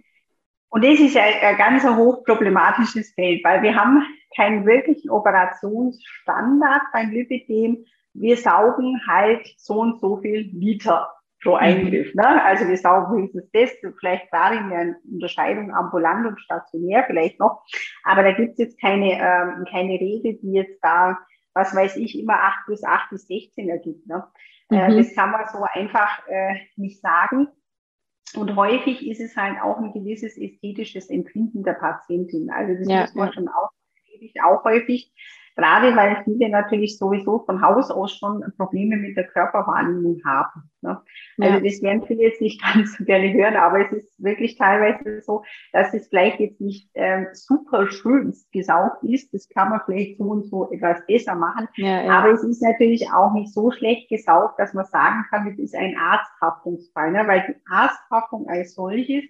Und 0.69 0.85
das 0.85 1.01
ist 1.01 1.17
ein, 1.17 1.35
ein 1.41 1.57
ganz 1.57 1.85
hochproblematisches 1.85 3.13
Feld, 3.15 3.43
weil 3.45 3.63
wir 3.63 3.75
haben 3.75 4.03
keinen 4.37 4.67
wirklichen 4.67 5.11
Operationsstandard 5.11 6.83
beim 6.93 7.11
Lipidem. 7.11 7.85
Wir 8.15 8.37
saugen 8.37 9.01
halt 9.07 9.47
so 9.57 9.81
und 9.81 10.01
so 10.01 10.19
viel 10.19 10.51
Liter 10.53 11.11
pro 11.43 11.53
mhm. 11.53 11.57
Eingriff. 11.57 12.15
Ne? 12.15 12.45
Also 12.45 12.67
wir 12.69 12.77
saugen 12.77 13.17
höchstens 13.17 13.51
das, 13.53 13.71
vielleicht 13.99 14.29
darin 14.33 14.73
eine 14.73 14.97
Unterscheidung 15.11 15.75
ambulant 15.75 16.27
und 16.27 16.41
stationär 16.41 17.05
vielleicht 17.07 17.39
noch. 17.41 17.63
Aber 18.05 18.23
da 18.23 18.33
gibt 18.33 18.53
es 18.53 18.59
jetzt 18.59 18.81
keine, 18.81 19.13
ähm, 19.13 19.65
keine 19.71 19.95
Regel, 19.95 20.39
die 20.43 20.53
jetzt 20.53 20.79
da, 20.83 21.19
was 21.55 21.75
weiß 21.75 21.97
ich, 21.97 22.19
immer 22.19 22.35
8 22.35 22.67
bis 22.67 22.85
8 22.85 23.11
bis 23.11 23.27
16 23.27 23.69
ergibt. 23.69 24.07
Ne? 24.07 24.25
Äh, 24.71 24.89
mhm. 24.89 24.97
das 24.99 25.15
kann 25.15 25.31
man 25.31 25.47
so 25.53 25.65
einfach 25.73 26.27
äh, 26.29 26.55
nicht 26.77 27.01
sagen. 27.01 27.49
Und 28.37 28.55
häufig 28.55 29.09
ist 29.09 29.21
es 29.21 29.37
halt 29.37 29.61
auch 29.61 29.79
ein 29.79 29.93
gewisses 29.93 30.39
ästhetisches 30.39 31.11
Empfinden 31.11 31.65
der 31.65 31.73
Patientin. 31.73 32.51
Also 32.51 32.75
das 32.75 32.89
ja, 32.89 33.01
muss 33.01 33.15
man 33.15 33.27
ja. 33.29 33.33
schon 33.33 33.49
auch, 33.49 33.71
auch 34.45 34.65
häufig 34.65 35.13
Gerade 35.61 35.95
weil 35.95 36.23
viele 36.25 36.49
natürlich 36.49 36.97
sowieso 36.97 37.41
von 37.41 37.61
Haus 37.61 37.91
aus 37.91 38.17
schon 38.17 38.43
Probleme 38.57 38.97
mit 38.97 39.15
der 39.15 39.27
Körperwahrnehmung 39.27 40.23
haben. 40.25 40.70
Ne? 40.83 41.01
Also 41.39 41.55
ja. 41.55 41.61
das 41.61 41.83
werden 41.83 42.05
viele 42.07 42.23
jetzt 42.23 42.41
nicht 42.41 42.63
ganz 42.75 42.97
so 42.97 43.05
gerne 43.05 43.33
hören, 43.33 43.57
aber 43.57 43.81
es 43.81 43.93
ist 43.93 44.23
wirklich 44.23 44.57
teilweise 44.57 45.21
so, 45.23 45.45
dass 45.73 45.93
es 45.95 46.09
vielleicht 46.09 46.41
jetzt 46.41 46.61
nicht 46.61 46.89
ähm, 46.95 47.29
super 47.33 47.91
schön 47.91 48.35
gesaugt 48.53 49.03
ist. 49.05 49.33
Das 49.35 49.49
kann 49.49 49.71
man 49.71 49.81
vielleicht 49.85 50.19
so 50.19 50.25
und 50.25 50.45
so 50.47 50.71
etwas 50.71 51.05
besser 51.07 51.35
machen. 51.35 51.69
Ja, 51.77 52.03
ja. 52.03 52.11
Aber 52.11 52.31
es 52.31 52.43
ist 52.43 52.63
natürlich 52.63 53.11
auch 53.13 53.33
nicht 53.33 53.53
so 53.53 53.71
schlecht 53.71 54.09
gesaugt, 54.09 54.59
dass 54.59 54.75
man 54.75 54.85
sagen 54.87 55.25
kann, 55.31 55.47
es 55.49 55.59
ist 55.59 55.75
ein 55.75 55.97
Arzthaftungsfall. 55.99 57.13
Ne? 57.13 57.27
Weil 57.27 57.45
die 57.49 57.61
Arzthaftung 57.71 58.49
als 58.49 58.75
solches, 58.75 59.25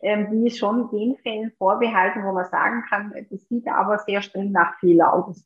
ähm, 0.00 0.28
die 0.30 0.48
ist 0.48 0.58
schon 0.58 0.90
den 0.90 1.16
Fällen 1.16 1.52
vorbehalten, 1.58 2.24
wo 2.24 2.32
man 2.32 2.46
sagen 2.46 2.84
kann, 2.88 3.12
das 3.30 3.48
sieht 3.48 3.68
aber 3.68 3.98
sehr 3.98 4.22
streng 4.22 4.52
nach 4.52 4.78
Fehler 4.78 5.12
aus. 5.12 5.44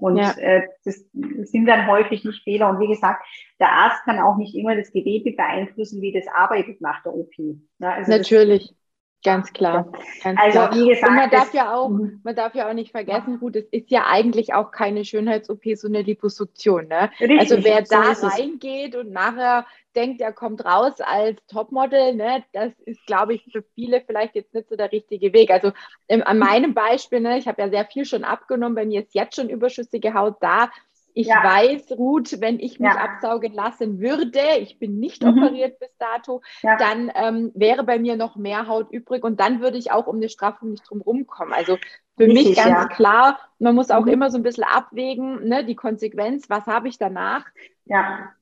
Und 0.00 0.16
ja. 0.16 0.32
äh, 0.32 0.66
das 0.84 1.04
sind 1.12 1.66
dann 1.66 1.86
häufig 1.86 2.24
nicht 2.24 2.42
Fehler. 2.42 2.68
Und 2.70 2.80
wie 2.80 2.88
gesagt, 2.88 3.24
der 3.60 3.70
Arzt 3.70 4.02
kann 4.04 4.18
auch 4.18 4.36
nicht 4.36 4.54
immer 4.54 4.74
das 4.74 4.92
Gewebe 4.92 5.32
beeinflussen, 5.32 6.02
wie 6.02 6.12
das 6.12 6.26
arbeitet 6.28 6.80
nach 6.80 7.02
der 7.02 7.14
OP. 7.14 7.32
Ja, 7.78 7.92
also 7.92 8.10
Natürlich. 8.10 8.74
Ganz 9.24 9.52
klar. 9.52 9.90
Ganz 10.22 10.38
also 10.40 10.58
klar. 10.58 10.74
wie 10.74 10.88
gesagt, 10.88 11.08
und 11.08 11.16
man 11.16 11.30
darf 11.30 11.52
ja 11.52 11.74
auch, 11.74 11.88
mhm. 11.88 12.20
man 12.22 12.36
darf 12.36 12.54
ja 12.54 12.68
auch 12.68 12.74
nicht 12.74 12.92
vergessen, 12.92 13.40
gut, 13.40 13.56
es 13.56 13.64
ist 13.70 13.90
ja 13.90 14.06
eigentlich 14.06 14.54
auch 14.54 14.70
keine 14.70 15.04
Schönheits-OP, 15.04 15.62
so 15.74 15.88
eine 15.88 16.02
Liposuktion. 16.02 16.86
Ne? 16.88 17.10
Richtig, 17.18 17.40
also 17.40 17.64
wer 17.64 17.84
so 17.84 17.96
da 17.96 18.28
reingeht 18.28 18.94
und 18.94 19.10
nachher 19.10 19.66
denkt, 19.96 20.20
er 20.20 20.32
kommt 20.32 20.64
raus 20.64 21.00
als 21.00 21.38
Topmodel, 21.48 22.14
ne, 22.14 22.44
das 22.52 22.72
ist, 22.84 23.04
glaube 23.06 23.34
ich, 23.34 23.48
für 23.50 23.64
viele 23.74 24.02
vielleicht 24.02 24.34
jetzt 24.34 24.54
nicht 24.54 24.68
so 24.68 24.76
der 24.76 24.92
richtige 24.92 25.32
Weg. 25.32 25.50
Also 25.50 25.72
ähm, 26.08 26.22
an 26.24 26.38
meinem 26.38 26.74
Beispiel, 26.74 27.20
ne, 27.20 27.38
ich 27.38 27.48
habe 27.48 27.62
ja 27.62 27.70
sehr 27.70 27.86
viel 27.86 28.04
schon 28.04 28.22
abgenommen, 28.22 28.74
bei 28.74 28.84
mir 28.84 29.00
ist 29.00 29.14
jetzt 29.14 29.36
schon 29.36 29.48
überschüssige 29.48 30.14
Haut 30.14 30.36
da 30.40 30.70
ich 31.16 31.28
ja. 31.28 31.42
weiß, 31.42 31.92
Ruth, 31.92 32.42
wenn 32.42 32.60
ich 32.60 32.78
mich 32.78 32.92
ja. 32.92 33.00
absaugen 33.00 33.54
lassen 33.54 34.00
würde, 34.00 34.38
ich 34.60 34.78
bin 34.78 34.98
nicht 34.98 35.24
mhm. 35.24 35.30
operiert 35.30 35.78
bis 35.78 35.96
dato, 35.96 36.42
ja. 36.62 36.76
dann 36.76 37.10
ähm, 37.14 37.52
wäre 37.54 37.84
bei 37.84 37.98
mir 37.98 38.16
noch 38.16 38.36
mehr 38.36 38.68
Haut 38.68 38.92
übrig 38.92 39.24
und 39.24 39.40
dann 39.40 39.62
würde 39.62 39.78
ich 39.78 39.90
auch 39.90 40.06
um 40.06 40.16
eine 40.16 40.28
Straffung 40.28 40.72
nicht 40.72 40.88
drum 40.88 41.00
rumkommen. 41.00 41.54
Also 41.54 41.78
für 42.18 42.24
Richtig, 42.24 42.48
mich 42.48 42.56
ganz 42.56 42.90
klar, 42.90 43.40
man 43.58 43.74
muss 43.74 43.90
auch 43.90 44.04
mhm. 44.04 44.12
immer 44.12 44.30
so 44.30 44.36
ein 44.36 44.42
bisschen 44.42 44.64
abwägen, 44.64 45.48
ne, 45.48 45.64
die 45.64 45.74
Konsequenz, 45.74 46.50
was 46.50 46.66
habe 46.66 46.88
ich 46.88 46.98
danach? 46.98 47.46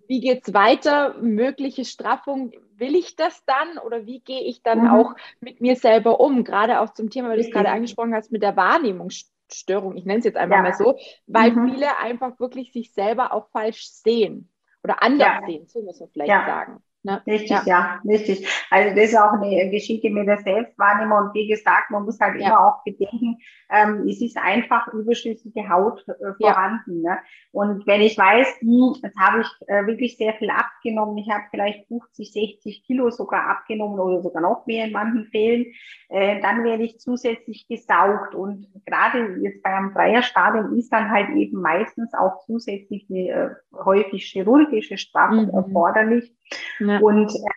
Wie 0.08 0.20
geht 0.20 0.42
es 0.46 0.52
weiter? 0.52 1.14
Mögliche 1.20 1.84
Straffung, 1.84 2.52
will 2.76 2.96
ich 2.96 3.14
das 3.14 3.44
dann 3.44 3.78
oder 3.86 4.04
wie 4.04 4.18
gehe 4.18 4.42
ich 4.42 4.64
dann 4.64 4.82
mhm. 4.82 4.88
auch 4.88 5.14
mit 5.40 5.60
mir 5.60 5.76
selber 5.76 6.18
um? 6.18 6.42
Gerade 6.42 6.80
auch 6.80 6.92
zum 6.92 7.08
Thema, 7.08 7.28
weil 7.28 7.36
du 7.36 7.44
es 7.44 7.52
gerade 7.52 7.68
angesprochen 7.68 8.14
hast, 8.14 8.32
mit 8.32 8.42
der 8.42 8.56
Wahrnehmung 8.56 9.10
Störung, 9.54 9.96
ich 9.96 10.04
nenne 10.04 10.18
es 10.18 10.24
jetzt 10.24 10.36
einfach 10.36 10.56
ja. 10.56 10.62
mal 10.62 10.74
so, 10.74 10.98
weil 11.26 11.52
mhm. 11.52 11.70
viele 11.70 11.98
einfach 11.98 12.38
wirklich 12.38 12.72
sich 12.72 12.92
selber 12.92 13.32
auch 13.32 13.48
falsch 13.50 13.86
sehen 13.86 14.50
oder 14.82 15.02
anders 15.02 15.40
ja. 15.40 15.46
sehen, 15.46 15.66
so 15.66 15.82
muss 15.82 16.00
man 16.00 16.08
vielleicht 16.10 16.30
sagen. 16.30 16.82
Ne? 17.04 17.22
Richtig, 17.26 17.50
ja. 17.50 17.62
ja, 17.66 18.00
richtig. 18.08 18.48
Also 18.70 18.94
das 18.96 19.10
ist 19.10 19.18
auch 19.18 19.32
eine 19.32 19.70
Geschichte 19.70 20.08
mit 20.08 20.26
der 20.26 20.38
Selbstwahrnehmung. 20.38 21.18
Und 21.18 21.34
wie 21.34 21.46
gesagt, 21.46 21.90
man 21.90 22.04
muss 22.04 22.18
halt 22.18 22.40
ja. 22.40 22.46
immer 22.46 22.66
auch 22.66 22.82
bedenken, 22.82 23.36
ähm, 23.70 24.08
es 24.08 24.22
ist 24.22 24.38
einfach 24.38 24.88
überschüssige 24.88 25.68
Haut 25.68 26.02
äh, 26.08 26.32
vorhanden. 26.40 27.04
Ja. 27.04 27.14
Ne? 27.14 27.18
Und 27.52 27.86
wenn 27.86 28.00
ich 28.00 28.16
weiß, 28.16 28.60
hm, 28.60 28.94
jetzt 29.02 29.18
habe 29.18 29.42
ich 29.42 29.68
äh, 29.68 29.86
wirklich 29.86 30.16
sehr 30.16 30.32
viel 30.34 30.48
abgenommen, 30.48 31.18
ich 31.18 31.30
habe 31.30 31.44
vielleicht 31.50 31.86
50, 31.88 32.32
60 32.32 32.84
Kilo 32.86 33.10
sogar 33.10 33.50
abgenommen 33.50 34.00
oder 34.00 34.22
sogar 34.22 34.40
noch 34.40 34.66
mehr 34.66 34.86
in 34.86 34.92
manchen 34.92 35.26
Fällen, 35.26 35.66
äh, 36.08 36.40
dann 36.40 36.64
werde 36.64 36.84
ich 36.84 36.98
zusätzlich 37.00 37.68
gesaugt. 37.68 38.34
Und 38.34 38.66
gerade 38.86 39.36
jetzt 39.42 39.62
bei 39.62 39.74
einem 39.74 39.92
Dreierstadium 39.92 40.74
ist 40.78 40.90
dann 40.90 41.10
halt 41.10 41.28
eben 41.36 41.60
meistens 41.60 42.14
auch 42.14 42.40
zusätzlich 42.46 43.06
eine 43.10 43.28
äh, 43.28 43.50
häufig 43.74 44.24
chirurgische 44.24 44.96
Strafe 44.96 45.42
mhm. 45.42 45.50
erforderlich. 45.50 46.32
Ja. 46.80 46.98
Und 46.98 47.30
äh, 47.30 47.50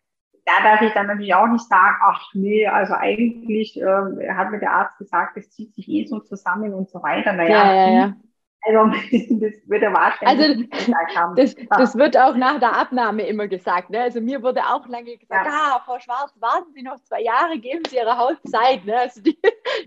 da 0.46 0.63
darf 0.63 0.82
ich 0.82 0.94
dann 0.94 1.08
natürlich 1.08 1.36
auch 1.36 1.48
nicht 1.48 1.67
sagen, 1.67 1.96
ach 2.01 2.29
nee, 2.34 2.65
also 2.67 2.94
eigentlich 2.94 3.79
äh, 3.79 4.29
hat 4.34 4.51
mir 4.51 4.60
der 4.60 4.72
Arzt 4.72 4.98
gesagt, 4.98 5.36
das 5.36 5.50
zieht 5.50 5.75
sich 5.75 5.88
eh 5.89 6.06
so 6.06 6.20
zusammen 6.20 6.74
und 6.74 6.89
so 6.89 7.03
weiter. 7.03 7.34
Naja, 7.34 7.50
ja, 7.50 7.74
ja, 7.74 7.89
ja. 7.89 8.13
Also 8.62 8.86
das 9.12 9.53
wird 9.70 9.84
er 9.84 9.94
wahrscheinlich 9.94 10.70
also, 10.72 11.15
haben. 11.15 11.36
Das, 11.36 11.56
das, 11.70 11.96
wird 11.96 12.17
auch 12.17 12.36
nach 12.36 12.60
der 12.60 12.75
Abnahme 12.75 13.24
immer 13.27 13.48
gesagt. 13.48 13.89
Ne? 13.89 14.01
Also 14.01 14.20
mir 14.22 14.41
wurde 14.41 14.62
auch 14.62 14.88
lange 14.88 15.17
gesagt, 15.17 15.46
ja. 15.46 15.51
ah, 15.51 15.82
Frau 15.86 16.00
Schwarz, 16.00 16.34
warten 16.39 16.72
Sie 16.74 16.82
noch 16.82 17.00
zwei 17.03 17.22
Jahre, 17.22 17.58
geben 17.60 17.84
Sie 17.88 17.98
Ihrer 17.98 18.17
Haut 18.17 18.38
Zeit. 18.50 18.86
Ne? 18.86 18.98
Also 18.98 19.22
die, 19.22 19.38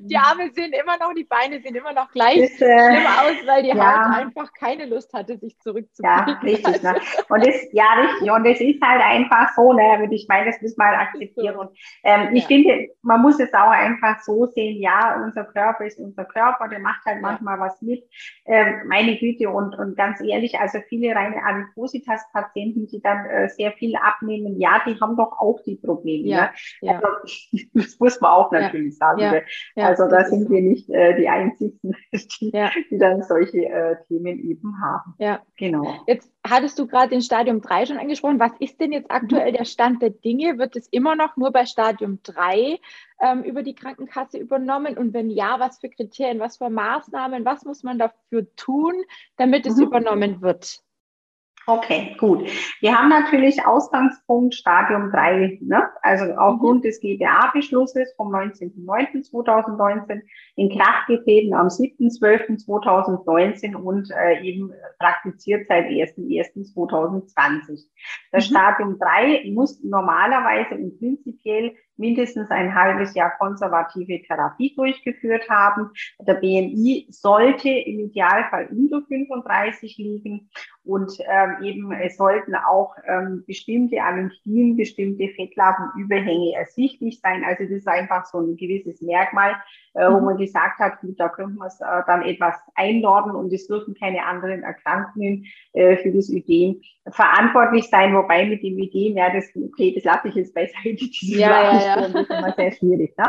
die 0.01 0.17
mhm. 0.17 0.23
Arme 0.23 0.51
sehen 0.53 0.73
immer 0.73 0.99
noch, 0.99 1.15
die 1.15 1.25
Beine 1.25 1.61
sehen 1.61 1.75
immer 1.75 1.93
noch 1.93 2.11
gleich 2.11 2.41
das, 2.41 2.61
äh, 2.61 2.79
schlimm 2.79 3.07
aus, 3.07 3.47
weil 3.47 3.63
die 3.63 3.69
ja. 3.69 3.77
Haut 3.77 4.17
einfach 4.17 4.53
keine 4.53 4.87
Lust 4.87 5.13
hatte, 5.13 5.39
sich 5.39 5.59
zurückzuziehen. 5.59 6.09
Ja, 6.09 6.39
richtig. 6.43 6.83
Ne? 6.83 6.95
Und 7.29 7.47
das, 7.47 7.57
ja, 7.73 7.87
richtig. 8.01 8.31
Und 8.31 8.45
es 8.47 8.61
ist 8.61 8.83
halt 8.83 9.03
einfach 9.03 9.51
so, 9.55 9.73
ne? 9.73 10.03
Und 10.03 10.13
ich 10.13 10.27
meine, 10.29 10.47
das 10.47 10.61
muss 10.63 10.77
man 10.77 10.89
halt 10.89 11.09
akzeptieren. 11.09 11.57
Und 11.57 11.71
ähm, 12.05 12.35
ich 12.35 12.47
finde, 12.47 12.89
man 13.03 13.23
muss 13.23 13.39
es 13.41 13.53
auch 13.55 13.71
einfach 13.71 14.21
so 14.23 14.47
sehen, 14.47 14.81
ja, 14.81 15.21
unser 15.23 15.45
Körper 15.45 15.85
ist 15.85 15.99
unser 15.99 16.25
Körper, 16.25 16.69
der 16.69 16.81
macht 16.81 17.05
halt 17.05 17.21
manchmal 17.21 17.59
was 17.59 17.81
mit. 17.83 18.05
Ähm, 18.47 18.83
meine 18.87 19.17
Güte 19.17 19.51
und, 19.51 19.79
und 19.79 19.97
ganz 19.97 20.21
ehrlich, 20.21 20.59
also 20.59 20.79
viele 20.89 21.15
reine 21.15 21.43
Adipositas-Patienten, 21.45 22.87
die 22.87 23.01
dann 23.01 23.27
äh, 23.27 23.49
sehr 23.49 23.73
viel 23.73 23.97
abnehmen, 23.97 24.61
ja, 24.61 24.83
die 24.87 24.99
haben 25.01 25.17
doch 25.17 25.33
auch 25.39 25.61
die 25.65 25.77
Probleme. 25.77 26.29
Ja, 26.29 26.43
ne? 26.43 26.51
ja. 26.81 26.93
Also, 26.95 27.09
das 27.75 27.99
muss 27.99 28.21
man 28.21 28.31
auch 28.31 28.51
natürlich 28.53 28.97
ja, 29.01 29.17
sagen. 29.17 29.43
Ja, 29.77 29.87
also 29.87 30.09
da 30.09 30.25
sind 30.25 30.50
wir 30.50 30.61
nicht 30.62 30.89
äh, 30.91 31.17
die 31.17 31.29
Einzigen, 31.29 31.79
die, 32.12 32.53
die 32.91 32.99
dann 32.99 33.23
solche 33.23 33.67
äh, 33.67 33.97
Themen 34.09 34.39
eben 34.39 34.81
haben. 34.81 35.15
Ja, 35.19 35.41
genau. 35.57 36.03
Jetzt 36.07 36.31
hattest 36.47 36.79
du 36.79 36.87
gerade 36.87 37.11
den 37.11 37.23
Stadium 37.23 37.61
3 37.61 37.87
schon 37.87 37.99
angesprochen. 37.99 38.41
Was 38.41 38.53
ist 38.59 38.81
denn 38.81 38.93
jetzt 38.93 39.11
aktuell 39.11 39.53
der 39.53 39.65
Stand 39.65 40.03
der 40.03 40.11
Dinge? 40.11 40.59
Wird 40.59 40.77
es 40.77 40.89
immer 40.89 41.15
noch 41.17 41.37
nur 41.37 41.53
bei 41.53 41.67
Stadium 41.67 42.21
3 42.23 42.79
ähm, 43.21 43.43
über 43.45 43.62
die 43.62 43.75
Krankenkasse 43.75 44.39
übernommen? 44.39 44.99
Und 44.99 45.15
wenn 45.15 45.31
ja, 45.31 45.61
was 45.61 45.79
für 45.79 45.89
Kriterien, 45.89 46.41
was 46.41 46.57
für 46.57 46.71
Maßnahmen, 46.71 47.45
was 47.45 47.65
muss 47.65 47.83
man 47.83 47.99
dafür 47.99 48.47
tun, 48.57 48.95
damit 49.37 49.67
es 49.67 49.77
mhm. 49.77 49.85
übernommen 49.85 50.43
wird? 50.43 50.83
Okay, 51.71 52.17
gut. 52.19 52.50
Wir 52.81 52.99
haben 52.99 53.11
natürlich 53.11 53.65
Ausgangspunkt 53.65 54.57
Stadium 54.57 55.12
3, 55.12 55.61
ne? 55.62 55.89
also 56.03 56.25
aufgrund 56.35 56.85
des 56.85 57.00
GBA-Beschlusses 57.00 58.12
vom 58.17 58.35
19.09.2019 58.35 60.23
in 60.57 60.77
Kraft 60.77 61.07
getreten 61.07 61.55
am 61.55 61.69
7.12.2019 61.69 63.77
und 63.77 64.11
äh, 64.11 64.43
eben 64.43 64.73
praktiziert 64.99 65.69
seit 65.69 65.87
1.1.2020. 65.87 67.85
Das 68.33 68.50
mhm. 68.50 68.50
Stadium 68.50 68.99
3 68.99 69.49
muss 69.53 69.81
normalerweise 69.85 70.75
und 70.75 70.99
prinzipiell 70.99 71.77
mindestens 72.00 72.50
ein 72.50 72.75
halbes 72.75 73.15
Jahr 73.15 73.37
konservative 73.39 74.23
Therapie 74.23 74.75
durchgeführt 74.75 75.49
haben. 75.49 75.91
Der 76.19 76.35
BMI 76.35 77.07
sollte 77.11 77.69
im 77.69 78.00
Idealfall 78.00 78.69
unter 78.71 79.03
35 79.07 79.99
liegen 79.99 80.50
und 80.85 81.13
ähm, 81.29 81.63
eben 81.63 81.93
es 81.93 82.17
sollten 82.17 82.55
auch 82.55 82.95
ähm, 83.07 83.45
bestimmte 83.47 84.03
Anämphien, 84.03 84.77
bestimmte 84.77 85.29
Fettlappenüberhänge 85.29 86.55
ersichtlich 86.57 87.21
sein. 87.21 87.45
Also 87.45 87.65
das 87.65 87.73
ist 87.73 87.89
einfach 87.89 88.25
so 88.25 88.39
ein 88.39 88.57
gewisses 88.57 89.03
Merkmal, 89.03 89.57
äh, 89.95 90.11
wo 90.11 90.19
mhm. 90.19 90.25
man 90.25 90.37
gesagt 90.39 90.79
hat, 90.79 91.01
gut, 91.01 91.21
da 91.21 91.29
könnte 91.29 91.59
man 91.59 91.69
es 91.69 91.81
äh, 91.81 92.03
dann 92.07 92.23
etwas 92.23 92.57
einordnen 92.75 93.37
und 93.37 93.53
es 93.53 93.67
dürfen 93.67 93.95
keine 93.95 94.25
anderen 94.25 94.63
Erkrankungen 94.63 95.45
äh, 95.75 95.99
für 95.99 96.13
das 96.13 96.31
Ödem 96.31 96.81
verantwortlich 97.13 97.89
sein, 97.89 98.15
wobei 98.15 98.47
mit 98.47 98.63
dem 98.63 98.79
Ödem, 98.79 99.17
ja, 99.17 99.33
das, 99.33 99.49
okay, 99.57 99.93
das 99.95 100.05
lasse 100.05 100.29
ich 100.29 100.35
jetzt 100.35 100.55
beiseite, 100.55 100.97
ja, 101.23 101.73
ja, 101.73 101.81
ja. 101.81 101.97
das 101.97 102.15
ist 102.15 102.31
immer 102.31 102.53
sehr 102.53 102.73
schwierig. 102.73 103.17
Ne? 103.17 103.25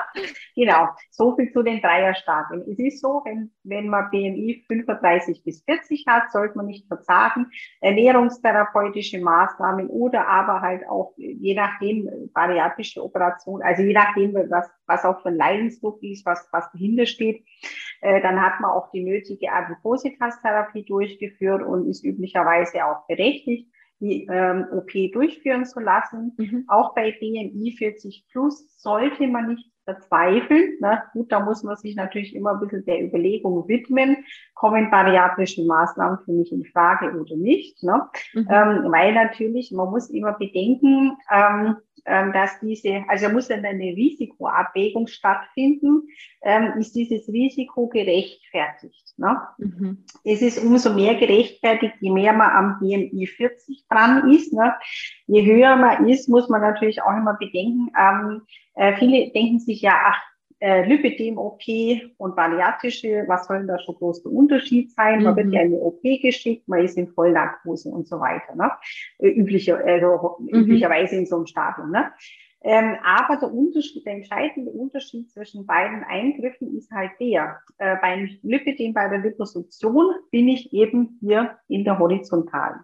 Genau, 0.55 0.89
so 1.10 1.36
viel 1.36 1.51
zu 1.51 1.63
den 1.63 1.81
Dreierstadien. 1.81 2.63
Es 2.70 2.79
ist 2.79 3.01
so, 3.01 3.22
wenn, 3.25 3.51
wenn 3.63 3.88
man 3.88 4.10
BMI 4.12 4.63
35 4.67 5.43
bis 5.43 5.63
40 5.63 6.05
hat, 6.08 6.31
sollte 6.31 6.58
man 6.58 6.67
nicht 6.67 6.88
verzagen, 6.88 7.40
ernährungstherapeutische 7.79 9.19
Maßnahmen 9.19 9.88
oder 9.88 10.27
aber 10.27 10.62
halt 10.62 10.88
auch, 10.88 11.13
je 11.17 11.55
nachdem, 11.55 12.10
bariatrische 12.33 13.03
Operation, 13.03 13.62
also 13.62 13.81
je 13.83 13.93
nachdem, 13.93 14.33
was, 14.33 14.69
was 14.88 15.05
auch 15.05 15.21
für 15.21 15.29
ein 15.29 15.36
Leidensdruck 15.36 16.01
ist, 16.03 16.25
was, 16.25 16.48
was 16.51 16.71
dahinter 16.71 17.05
steht, 17.05 17.45
äh, 18.01 18.21
dann 18.21 18.41
hat 18.41 18.60
man 18.60 18.71
auch 18.71 18.91
die 18.91 19.03
nötige 19.03 19.51
Adipositas-Therapie 19.51 20.83
durchgeführt 20.83 21.63
und 21.63 21.88
ist 21.88 22.03
üblicherweise 22.03 22.86
auch 22.86 23.07
berechtigt 23.07 23.70
die 24.01 24.27
ähm, 24.29 24.65
OP 24.72 24.91
durchführen 25.13 25.65
zu 25.65 25.79
lassen. 25.79 26.34
Mhm. 26.38 26.65
Auch 26.67 26.93
bei 26.96 27.12
BMI 27.12 27.75
40 27.77 28.25
plus 28.31 28.81
sollte 28.81 29.27
man 29.27 29.50
nicht 29.50 29.72
verzweifeln. 29.86 30.77
Ne? 30.79 31.03
Gut, 31.13 31.31
da 31.31 31.39
muss 31.39 31.63
man 31.63 31.75
sich 31.75 31.96
natürlich 31.96 32.36
immer 32.36 32.53
ein 32.53 32.60
bisschen 32.60 32.86
der 32.86 33.03
Überlegung 33.03 33.67
widmen, 33.67 34.17
kommen 34.53 34.91
bariatrische 34.91 35.65
Maßnahmen 35.65 36.20
für 36.25 36.31
mich 36.31 36.51
in 36.51 36.65
Frage 36.65 37.17
oder 37.20 37.36
nicht. 37.36 37.81
Ne? 37.84 38.08
Mhm. 38.34 38.48
Ähm, 38.50 38.91
weil 38.91 39.13
natürlich, 39.13 39.72
man 39.72 39.89
muss 39.89 40.10
immer 40.10 40.34
bedenken, 40.34 41.17
ähm, 41.31 41.77
ähm, 42.05 42.34
dass 42.34 42.60
diese, 42.60 43.03
also 43.08 43.29
muss 43.29 43.48
dann 43.48 43.65
eine 43.65 43.96
Risikoabwägung 43.96 45.08
stattfinden, 45.08 46.08
ähm, 46.41 46.74
ist 46.79 46.96
dieses 46.96 47.27
Risiko 47.27 47.88
gerechtfertigt. 47.88 49.13
Ne? 49.17 49.39
Mhm. 49.58 50.05
Es 50.24 50.41
ist 50.41 50.63
umso 50.63 50.93
mehr 50.93 51.15
gerechtfertigt, 51.15 51.96
je 52.00 52.12
mehr 52.12 52.34
man 52.34 52.50
am 52.51 52.79
BMI 52.79 53.27
40 53.27 53.86
dran 53.89 54.31
ist. 54.31 54.53
Ne? 54.53 54.74
Je 55.27 55.46
höher 55.46 55.75
man 55.75 56.08
ist, 56.08 56.29
muss 56.29 56.50
man 56.50 56.62
natürlich 56.62 57.01
auch 57.01 57.15
immer 57.15 57.36
bedenken, 57.36 57.91
ähm, 58.00 58.41
äh, 58.75 58.96
viele 58.98 59.31
denken 59.31 59.60
sich 59.60 59.81
ja, 59.81 59.93
ach, 60.05 60.30
äh, 60.61 60.87
Lipidem-OP 60.87 61.61
und 62.17 62.35
bariatrische, 62.35 63.25
was 63.27 63.47
soll 63.47 63.57
denn 63.57 63.67
da 63.67 63.79
schon 63.79 63.95
groß 63.95 64.23
der 64.23 64.31
Unterschied 64.31 64.91
sein? 64.91 65.23
Man 65.23 65.33
mhm. 65.33 65.37
wird 65.37 65.53
ja 65.53 65.61
in 65.61 65.73
eine 65.73 65.81
OP 65.81 66.01
geschickt, 66.21 66.67
man 66.67 66.85
ist 66.85 66.97
in 66.97 67.07
Vollnarkose 67.07 67.89
und 67.89 68.07
so 68.07 68.19
weiter, 68.19 68.55
ne? 68.55 68.71
Äh, 69.17 69.29
üblicher, 69.29 69.83
also, 69.83 70.37
mhm. 70.39 70.61
üblicherweise 70.61 71.15
in 71.15 71.25
so 71.25 71.37
einem 71.37 71.47
Stadium. 71.47 71.91
Ne? 71.91 72.11
Ähm, 72.63 72.95
aber 73.03 73.37
der 73.37 73.51
Unterschied, 73.51 74.05
der 74.05 74.13
entscheidende 74.13 74.69
Unterschied 74.71 75.31
zwischen 75.31 75.65
beiden 75.65 76.03
Eingriffen 76.03 76.77
ist 76.77 76.91
halt 76.91 77.11
der, 77.19 77.59
äh, 77.79 77.95
beim 77.99 78.29
Lipidem, 78.43 78.93
bei 78.93 79.09
der 79.09 79.17
Liposuktion 79.17 80.13
bin 80.29 80.47
ich 80.47 80.71
eben 80.71 81.17
hier 81.21 81.57
in 81.67 81.83
der 81.83 81.97
horizontalen. 81.97 82.81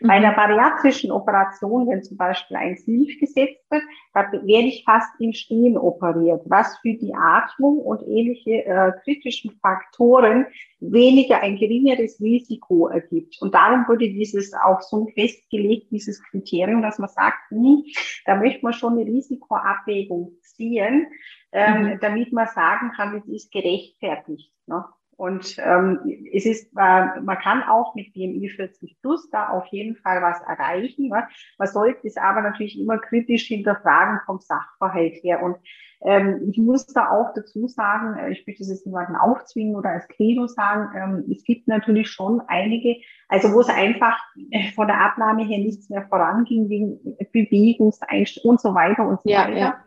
Bei 0.00 0.14
einer 0.14 0.32
mhm. 0.32 0.36
bariatrischen 0.36 1.12
Operation, 1.12 1.88
wenn 1.88 2.02
zum 2.02 2.16
Beispiel 2.16 2.56
ein 2.56 2.76
Sleeve 2.76 3.18
gesetzt 3.18 3.64
wird, 3.70 3.82
da 4.14 4.32
werde 4.32 4.68
ich 4.68 4.84
fast 4.84 5.08
im 5.20 5.32
Stehen 5.32 5.76
operiert, 5.76 6.42
was 6.46 6.76
für 6.78 6.94
die 6.94 7.14
Atmung 7.14 7.78
und 7.78 8.02
ähnliche 8.02 8.64
äh, 8.64 8.92
kritischen 9.04 9.52
Faktoren 9.60 10.46
weniger 10.80 11.40
ein 11.40 11.56
geringeres 11.56 12.20
Risiko 12.20 12.88
ergibt. 12.88 13.40
Und 13.40 13.54
darum 13.54 13.86
wurde 13.86 14.08
dieses 14.08 14.52
auch 14.54 14.80
so 14.80 15.06
festgelegt, 15.14 15.90
dieses 15.90 16.22
Kriterium, 16.24 16.82
dass 16.82 16.98
man 16.98 17.08
sagt, 17.08 17.38
hm, 17.50 17.84
da 18.26 18.36
möchte 18.36 18.62
man 18.62 18.72
schon 18.72 18.94
eine 18.94 19.06
Risikoabwägung 19.06 20.32
ziehen, 20.42 21.06
ähm, 21.52 21.82
mhm. 21.82 21.98
damit 22.00 22.32
man 22.32 22.48
sagen 22.48 22.92
kann, 22.96 23.16
es 23.16 23.26
ist 23.28 23.52
gerechtfertigt. 23.52 24.52
Ne? 24.66 24.84
Und 25.16 25.56
ähm, 25.58 26.00
es 26.32 26.46
ist, 26.46 26.74
man 26.74 27.38
kann 27.42 27.62
auch 27.62 27.94
mit 27.94 28.12
BMI 28.12 28.48
40 28.48 28.96
plus 29.00 29.30
da 29.30 29.50
auf 29.50 29.66
jeden 29.66 29.94
Fall 29.96 30.20
was 30.22 30.40
erreichen. 30.42 31.08
Ne? 31.08 31.28
Man 31.58 31.68
sollte 31.68 32.06
es 32.06 32.16
aber 32.16 32.40
natürlich 32.40 32.80
immer 32.80 32.98
kritisch 32.98 33.46
hinterfragen 33.46 34.20
vom 34.26 34.40
Sachverhalt 34.40 35.14
her. 35.22 35.42
Und 35.42 35.58
ähm, 36.04 36.48
ich 36.50 36.58
muss 36.58 36.86
da 36.86 37.10
auch 37.10 37.32
dazu 37.34 37.68
sagen, 37.68 38.18
äh, 38.18 38.32
ich 38.32 38.44
möchte 38.46 38.62
es 38.62 38.70
jetzt 38.70 38.86
niemanden 38.86 39.14
aufzwingen 39.14 39.76
oder 39.76 39.90
als 39.90 40.08
Credo 40.08 40.48
sagen, 40.48 40.90
ähm, 40.96 41.30
es 41.30 41.44
gibt 41.44 41.68
natürlich 41.68 42.10
schon 42.10 42.42
einige, 42.48 42.96
also 43.28 43.52
wo 43.52 43.60
es 43.60 43.68
einfach 43.68 44.18
äh, 44.50 44.72
von 44.72 44.88
der 44.88 45.00
Abnahme 45.00 45.44
her 45.44 45.58
nichts 45.58 45.88
mehr 45.88 46.06
voranging, 46.08 46.68
wegen 46.68 47.16
Bewegungseinstellung 47.32 48.50
und 48.50 48.60
so 48.60 48.74
weiter 48.74 49.06
und 49.06 49.22
so 49.22 49.30
ja, 49.30 49.46
weiter. 49.46 49.56
Ja 49.56 49.84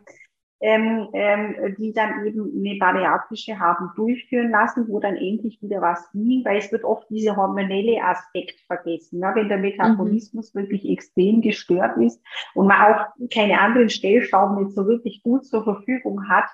ähm, 0.60 1.08
ähm, 1.12 1.76
die 1.78 1.92
dann 1.92 2.26
eben 2.26 2.50
eine 2.58 2.78
bariatrische 2.78 3.58
haben 3.58 3.90
durchführen 3.94 4.50
lassen, 4.50 4.86
wo 4.88 5.00
dann 5.00 5.16
endlich 5.16 5.60
wieder 5.60 5.82
was 5.82 6.10
ging, 6.12 6.44
weil 6.44 6.58
es 6.58 6.72
wird 6.72 6.84
oft 6.84 7.08
dieser 7.10 7.36
hormonelle 7.36 8.02
Aspekt 8.02 8.60
vergessen. 8.66 9.20
Ne? 9.20 9.32
Wenn 9.34 9.48
der 9.48 9.58
Metabolismus 9.58 10.54
mhm. 10.54 10.60
wirklich 10.60 10.88
extrem 10.88 11.42
gestört 11.42 11.98
ist 11.98 12.22
und 12.54 12.68
man 12.68 12.80
auch 12.80 13.06
keine 13.32 13.60
anderen 13.60 13.90
Stellschrauben 13.90 14.64
nicht 14.64 14.74
so 14.74 14.86
wirklich 14.86 15.22
gut 15.22 15.44
zur 15.44 15.62
Verfügung 15.64 16.28
hat, 16.28 16.46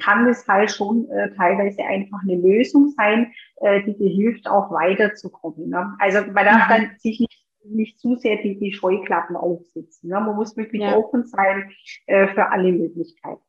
kann 0.00 0.26
es 0.26 0.46
halt 0.48 0.70
schon 0.70 1.08
äh, 1.10 1.34
teilweise 1.34 1.82
einfach 1.84 2.20
eine 2.22 2.36
Lösung 2.36 2.94
sein, 2.96 3.32
äh, 3.56 3.82
die 3.82 3.96
dir 3.96 4.10
hilft, 4.10 4.48
auch 4.48 4.70
weiterzukommen. 4.70 5.68
Ne? 5.68 5.94
Also 5.98 6.20
man 6.32 6.44
darf 6.44 6.68
mhm. 6.68 6.72
dann 6.72 6.90
sich 6.98 7.20
nicht 7.20 7.43
nicht 7.64 7.98
zu 7.98 8.16
sehr 8.16 8.36
die, 8.42 8.58
die 8.58 8.72
Scheuklappen 8.72 9.36
aufsitzen. 9.36 10.10
Ja, 10.10 10.20
man 10.20 10.36
muss 10.36 10.56
wirklich 10.56 10.82
ja. 10.82 10.96
offen 10.96 11.24
sein 11.24 11.72
äh, 12.06 12.28
für 12.28 12.50
alle 12.50 12.72
Möglichkeiten. 12.72 13.42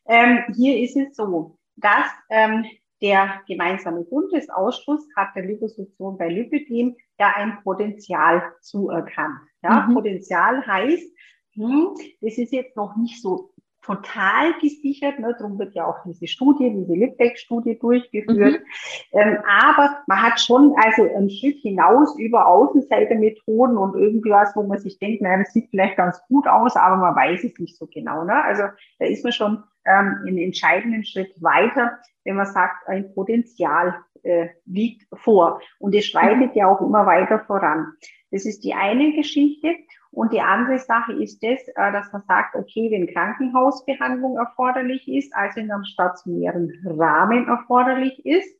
Ähm, 0.07 0.45
hier 0.55 0.79
ist 0.79 0.97
es 0.97 1.15
so, 1.15 1.59
dass 1.75 2.07
ähm, 2.31 2.65
der 3.03 3.43
gemeinsame 3.47 4.03
Bundesausschuss 4.03 5.07
hat 5.15 5.35
der 5.35 5.45
Liposuktion 5.45 6.17
bei 6.17 6.27
Lipidem 6.27 6.95
ja 7.19 7.31
ein 7.35 7.61
Potenzial 7.61 8.51
zuerkannt. 8.61 9.41
Ja, 9.61 9.85
mhm. 9.87 9.93
Potenzial 9.93 10.65
heißt, 10.65 11.07
hm, 11.53 11.93
das 12.19 12.39
ist 12.39 12.51
jetzt 12.51 12.75
noch 12.75 12.95
nicht 12.95 13.21
so 13.21 13.52
total 13.83 14.53
gesichert. 14.59 15.19
Ne? 15.19 15.35
Darum 15.37 15.59
wird 15.59 15.75
ja 15.75 15.85
auch 15.85 15.97
diese 16.05 16.27
Studie, 16.27 16.73
diese 16.73 16.93
Lipbeck-Studie 16.93 17.77
durchgeführt. 17.77 18.61
Mhm. 18.61 19.19
Ähm, 19.19 19.37
aber 19.47 19.97
man 20.07 20.21
hat 20.21 20.39
schon 20.39 20.73
also 20.77 21.03
einen 21.03 21.29
Schritt 21.29 21.59
hinaus 21.59 22.17
über 22.17 22.47
Außenseitermethoden 22.47 23.77
und 23.77 23.95
irgendwas, 23.95 24.55
wo 24.55 24.63
man 24.63 24.79
sich 24.79 24.97
denkt, 24.99 25.21
naja, 25.21 25.39
das 25.39 25.53
sieht 25.53 25.69
vielleicht 25.69 25.97
ganz 25.97 26.19
gut 26.27 26.47
aus, 26.47 26.75
aber 26.75 26.95
man 26.95 27.15
weiß 27.15 27.43
es 27.43 27.59
nicht 27.59 27.77
so 27.77 27.87
genau. 27.87 28.23
Ne? 28.23 28.43
Also 28.43 28.63
da 28.99 29.05
ist 29.05 29.23
man 29.23 29.33
schon 29.33 29.63
ähm, 29.85 30.17
einen 30.25 30.37
entscheidenden 30.37 31.03
Schritt 31.03 31.31
weiter, 31.41 31.99
wenn 32.23 32.35
man 32.35 32.45
sagt, 32.45 32.87
ein 32.87 33.13
Potenzial 33.13 33.95
äh, 34.23 34.47
liegt 34.65 35.05
vor. 35.13 35.61
Und 35.79 35.93
es 35.93 36.05
schreitet 36.05 36.53
mhm. 36.53 36.57
ja 36.57 36.67
auch 36.67 36.81
immer 36.81 37.05
weiter 37.05 37.39
voran. 37.39 37.93
Das 38.31 38.45
ist 38.45 38.63
die 38.63 38.73
eine 38.73 39.13
Geschichte. 39.13 39.75
Und 40.13 40.31
die 40.31 40.41
andere 40.41 40.77
Sache 40.77 41.13
ist 41.13 41.41
das, 41.43 41.59
äh, 41.67 41.91
dass 41.91 42.11
man 42.13 42.21
sagt, 42.27 42.55
okay, 42.55 42.91
wenn 42.91 43.11
Krankenhausbehandlung 43.11 44.37
erforderlich 44.37 45.07
ist, 45.07 45.35
also 45.35 45.59
in 45.59 45.71
einem 45.71 45.85
stationären 45.85 46.71
Rahmen 46.85 47.47
erforderlich 47.47 48.23
ist, 48.25 48.55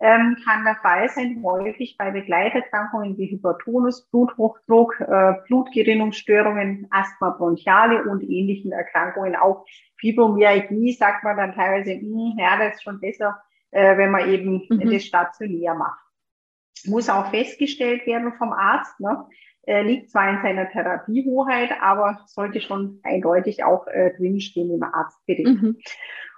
ähm, 0.00 0.36
kann 0.44 0.64
der 0.64 0.76
Fall 0.76 1.08
sein, 1.08 1.42
häufig 1.42 1.96
bei 1.98 2.10
Begleiterkrankungen 2.10 3.16
wie 3.16 3.30
Hypertonus, 3.30 4.08
Bluthochdruck, 4.10 5.00
äh, 5.00 5.34
Blutgerinnungsstörungen, 5.46 6.86
Asthma 6.90 7.30
bronchiale 7.30 8.04
und 8.04 8.22
ähnlichen 8.22 8.72
Erkrankungen. 8.72 9.36
Auch 9.36 9.64
Fibromyalgie 9.98 10.92
sagt 10.92 11.24
man 11.24 11.36
dann 11.36 11.54
teilweise, 11.54 11.94
mh, 11.94 12.32
hm, 12.32 12.38
ja, 12.38 12.58
das 12.58 12.74
ist 12.74 12.82
schon 12.82 13.00
besser, 13.00 13.40
äh, 13.70 13.96
wenn 13.96 14.10
man 14.10 14.28
eben 14.28 14.66
mhm. 14.68 14.90
das 14.90 15.04
stationär 15.04 15.74
macht. 15.74 16.05
Muss 16.84 17.08
auch 17.08 17.30
festgestellt 17.30 18.06
werden 18.06 18.32
vom 18.38 18.52
Arzt, 18.52 19.00
ne? 19.00 19.26
Er 19.62 19.82
liegt 19.82 20.10
zwar 20.10 20.30
in 20.30 20.42
seiner 20.42 20.70
Therapiehoheit, 20.70 21.70
aber 21.80 22.20
sollte 22.26 22.60
schon 22.60 23.00
eindeutig 23.02 23.64
auch 23.64 23.88
äh, 23.88 24.14
drinstehen 24.16 24.72
im 24.72 24.82
Arztbericht. 24.84 25.60
Mhm. 25.60 25.78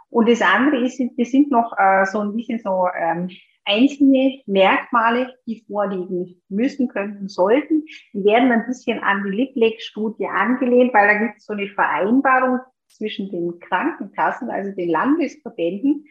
Und 0.09 0.29
das 0.31 0.41
andere 0.41 0.83
ist, 0.83 0.99
das 1.19 1.31
sind 1.31 1.51
noch 1.51 1.75
äh, 1.77 2.07
so 2.07 2.21
ein 2.21 2.35
bisschen 2.35 2.59
so 2.59 2.87
ähm, 2.99 3.29
einzelne 3.67 4.41
Merkmale, 4.47 5.35
die 5.47 5.63
vorliegen 5.67 6.41
müssen, 6.49 6.89
könnten, 6.89 7.29
sollten. 7.29 7.85
Die 8.15 8.25
werden 8.25 8.51
ein 8.51 8.65
bisschen 8.67 9.01
an 9.01 9.23
die 9.25 9.37
Liplec-Studie 9.37 10.27
angelehnt, 10.27 10.95
weil 10.95 11.07
da 11.07 11.19
gibt 11.19 11.39
es 11.39 11.45
so 11.45 11.53
eine 11.53 11.69
Vereinbarung 11.69 12.61
zwischen 12.89 13.31
den 13.31 13.61
Krankenkassen, 13.61 14.49
also 14.49 14.73
den 14.73 14.89
Landesverbänden. 14.89 16.07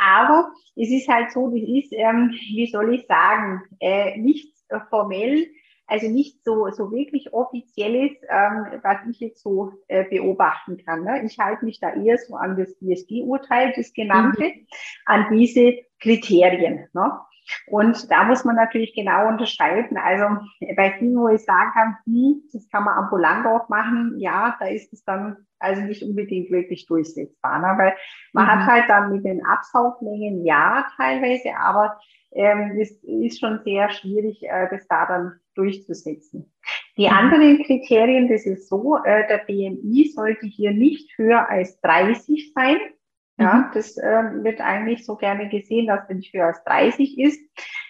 Aber 0.00 0.50
es 0.76 0.90
ist 0.90 1.08
halt 1.08 1.30
so, 1.30 1.48
das 1.48 1.60
ist, 1.60 1.92
ähm, 1.92 2.30
wie 2.30 2.70
soll 2.70 2.94
ich 2.94 3.06
sagen, 3.06 3.62
äh, 3.80 4.18
nicht 4.18 4.54
formell 4.88 5.46
also 5.90 6.08
nicht 6.08 6.44
so, 6.44 6.70
so 6.70 6.92
wirklich 6.92 7.32
offizielles, 7.34 8.12
ähm, 8.28 8.80
was 8.82 8.98
ich 9.10 9.18
jetzt 9.18 9.42
so 9.42 9.72
äh, 9.88 10.04
beobachten 10.04 10.78
kann. 10.84 11.02
Ne? 11.02 11.24
Ich 11.24 11.38
halte 11.38 11.64
mich 11.64 11.80
da 11.80 11.92
eher 11.92 12.16
so 12.16 12.36
an 12.36 12.56
das 12.56 12.70
ISG-Urteil, 12.80 13.72
das 13.76 13.92
genannte, 13.92 14.44
mhm. 14.44 14.66
an 15.04 15.26
diese 15.32 15.78
Kriterien. 15.98 16.86
Ne? 16.92 17.12
Und 17.66 18.08
da 18.08 18.22
muss 18.22 18.44
man 18.44 18.54
natürlich 18.54 18.94
genau 18.94 19.26
unterscheiden. 19.26 19.96
Also 19.96 20.26
bei 20.76 20.92
vielen, 20.92 21.16
wo 21.16 21.28
ich 21.28 21.44
sagen 21.44 21.72
kann, 21.74 21.96
hm, 22.06 22.42
das 22.52 22.68
kann 22.68 22.84
man 22.84 22.96
ambulant 22.96 23.46
auch 23.46 23.68
machen, 23.68 24.14
ja, 24.18 24.56
da 24.60 24.66
ist 24.66 24.92
es 24.92 25.02
dann 25.02 25.44
also 25.60 25.82
nicht 25.82 26.02
unbedingt 26.02 26.50
wirklich 26.50 26.86
durchsetzbar. 26.86 27.58
Ne? 27.58 27.82
Weil 27.82 27.94
man 28.32 28.46
mhm. 28.46 28.50
hat 28.50 28.66
halt 28.66 28.84
dann 28.88 29.12
mit 29.12 29.24
den 29.24 29.44
Absaugmengen 29.44 30.44
ja 30.44 30.86
teilweise, 30.96 31.50
aber 31.56 31.98
ähm, 32.32 32.78
es 32.80 32.92
ist 33.02 33.40
schon 33.40 33.60
sehr 33.64 33.90
schwierig, 33.90 34.42
äh, 34.42 34.68
das 34.70 34.86
da 34.88 35.06
dann 35.06 35.40
durchzusetzen. 35.54 36.52
Die 36.96 37.06
mhm. 37.06 37.12
anderen 37.12 37.62
Kriterien, 37.64 38.28
das 38.28 38.46
ist 38.46 38.68
so, 38.68 38.96
äh, 39.04 39.26
der 39.28 39.38
BMI 39.38 40.12
sollte 40.14 40.46
hier 40.46 40.72
nicht 40.72 41.16
höher 41.18 41.48
als 41.48 41.80
30 41.80 42.52
sein. 42.54 42.78
Ja, 43.38 43.54
mhm. 43.54 43.64
das 43.74 43.96
äh, 43.96 44.22
wird 44.42 44.60
eigentlich 44.60 45.04
so 45.04 45.16
gerne 45.16 45.48
gesehen, 45.48 45.86
dass 45.86 46.08
er 46.08 46.14
nicht 46.14 46.32
höher 46.34 46.46
als 46.46 46.62
30 46.64 47.18
ist. 47.18 47.40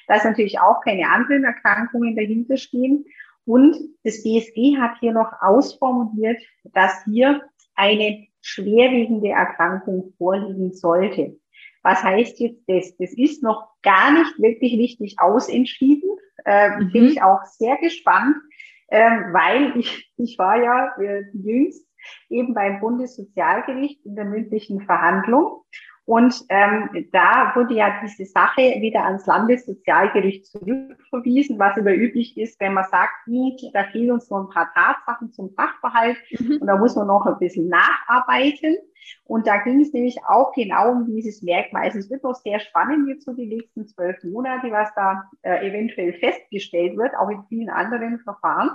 Dass 0.07 0.25
natürlich 0.25 0.59
auch 0.61 0.81
keine 0.83 1.09
anderen 1.09 1.45
Erkrankungen 1.45 2.17
dahinter 2.17 2.57
stehen. 2.57 3.05
Und 3.45 3.77
das 4.05 4.23
BSG 4.23 4.79
hat 4.79 4.99
hier 5.01 5.13
noch 5.13 5.33
ausformuliert, 5.41 6.41
dass 6.65 7.05
hier 7.05 7.43
eine 7.81 8.27
schwerwiegende 8.43 9.31
Erkrankung 9.31 10.13
vorliegen 10.19 10.73
sollte. 10.73 11.39
Was 11.83 12.03
heißt 12.03 12.39
jetzt 12.41 12.63
das? 12.69 12.95
Das 12.99 13.13
ist 13.15 13.43
noch 13.43 13.69
gar 13.83 14.13
nicht 14.13 14.39
wirklich 14.39 14.75
richtig 14.75 15.17
ausentschieden. 15.19 16.11
Äh, 16.45 16.77
mhm. 16.77 16.93
Bin 16.93 17.05
ich 17.07 17.23
auch 17.23 17.43
sehr 17.45 17.79
gespannt, 17.79 18.37
äh, 18.89 19.11
weil 19.33 19.79
ich, 19.79 20.13
ich 20.19 20.39
war 20.39 20.63
ja 20.63 20.95
äh, 21.01 21.25
jüngst 21.33 21.87
eben 22.29 22.55
beim 22.55 22.81
Bundessozialgericht 22.81 24.05
in 24.05 24.15
der 24.15 24.25
mündlichen 24.25 24.83
Verhandlung. 24.83 25.63
Und 26.11 26.45
ähm, 26.49 27.07
da 27.13 27.53
wurde 27.55 27.75
ja 27.75 28.01
diese 28.03 28.25
Sache 28.25 28.63
wieder 28.81 29.05
ans 29.05 29.27
Landessozialgericht 29.27 30.45
zurückverwiesen, 30.45 31.57
was 31.57 31.77
immer 31.77 31.93
üblich 31.93 32.37
ist, 32.37 32.59
wenn 32.59 32.75
man 32.75 32.85
sagt, 32.91 33.13
hm, 33.27 33.53
da 33.73 33.85
fehlen 33.85 34.11
uns 34.11 34.29
noch 34.29 34.41
ein 34.41 34.49
paar 34.49 34.75
Tatsachen 34.75 35.31
zum 35.31 35.51
Sachverhalt 35.51 36.17
mhm. 36.41 36.59
und 36.61 36.67
da 36.67 36.77
muss 36.79 36.97
man 36.97 37.07
noch 37.07 37.27
ein 37.27 37.39
bisschen 37.39 37.69
nacharbeiten. 37.69 38.77
Und 39.23 39.47
da 39.47 39.59
ging 39.59 39.83
es 39.83 39.93
nämlich 39.93 40.19
auch 40.27 40.53
genau 40.53 40.91
um 40.91 41.07
dieses 41.07 41.43
Merkmal. 41.43 41.85
Also 41.85 42.01
es 42.01 42.11
wird 42.11 42.25
noch 42.25 42.35
sehr 42.35 42.59
spannend 42.59 43.09
jetzt 43.09 43.25
so 43.25 43.33
die 43.33 43.47
nächsten 43.47 43.87
zwölf 43.87 44.21
Monate, 44.25 44.73
was 44.73 44.93
da 44.97 45.31
äh, 45.43 45.65
eventuell 45.65 46.15
festgestellt 46.15 46.97
wird, 46.97 47.15
auch 47.15 47.29
in 47.29 47.45
vielen 47.49 47.71
anderen 47.71 48.19
Verfahren. 48.19 48.71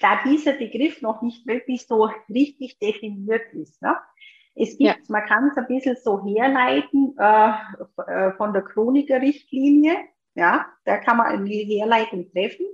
Da 0.00 0.20
dieser 0.24 0.52
Begriff 0.52 1.02
noch 1.02 1.20
nicht 1.20 1.48
wirklich 1.48 1.84
so 1.88 2.08
richtig 2.32 2.78
definiert 2.78 3.52
ist. 3.54 3.82
Ne? 3.82 3.96
Es 4.54 4.76
gibt, 4.76 4.80
ja. 4.80 4.94
man 5.08 5.24
kann 5.24 5.48
es 5.48 5.56
ein 5.56 5.66
bisschen 5.66 5.96
so 5.96 6.22
herleiten 6.24 7.16
äh, 7.18 7.52
äh 8.06 8.32
von 8.32 8.52
der 8.52 8.62
Chroniker-Richtlinie. 8.62 9.96
Ja, 10.34 10.66
da 10.84 10.96
kann 10.98 11.18
man 11.18 11.26
eine 11.26 11.48
Herleitung 11.48 12.30
treffen 12.32 12.66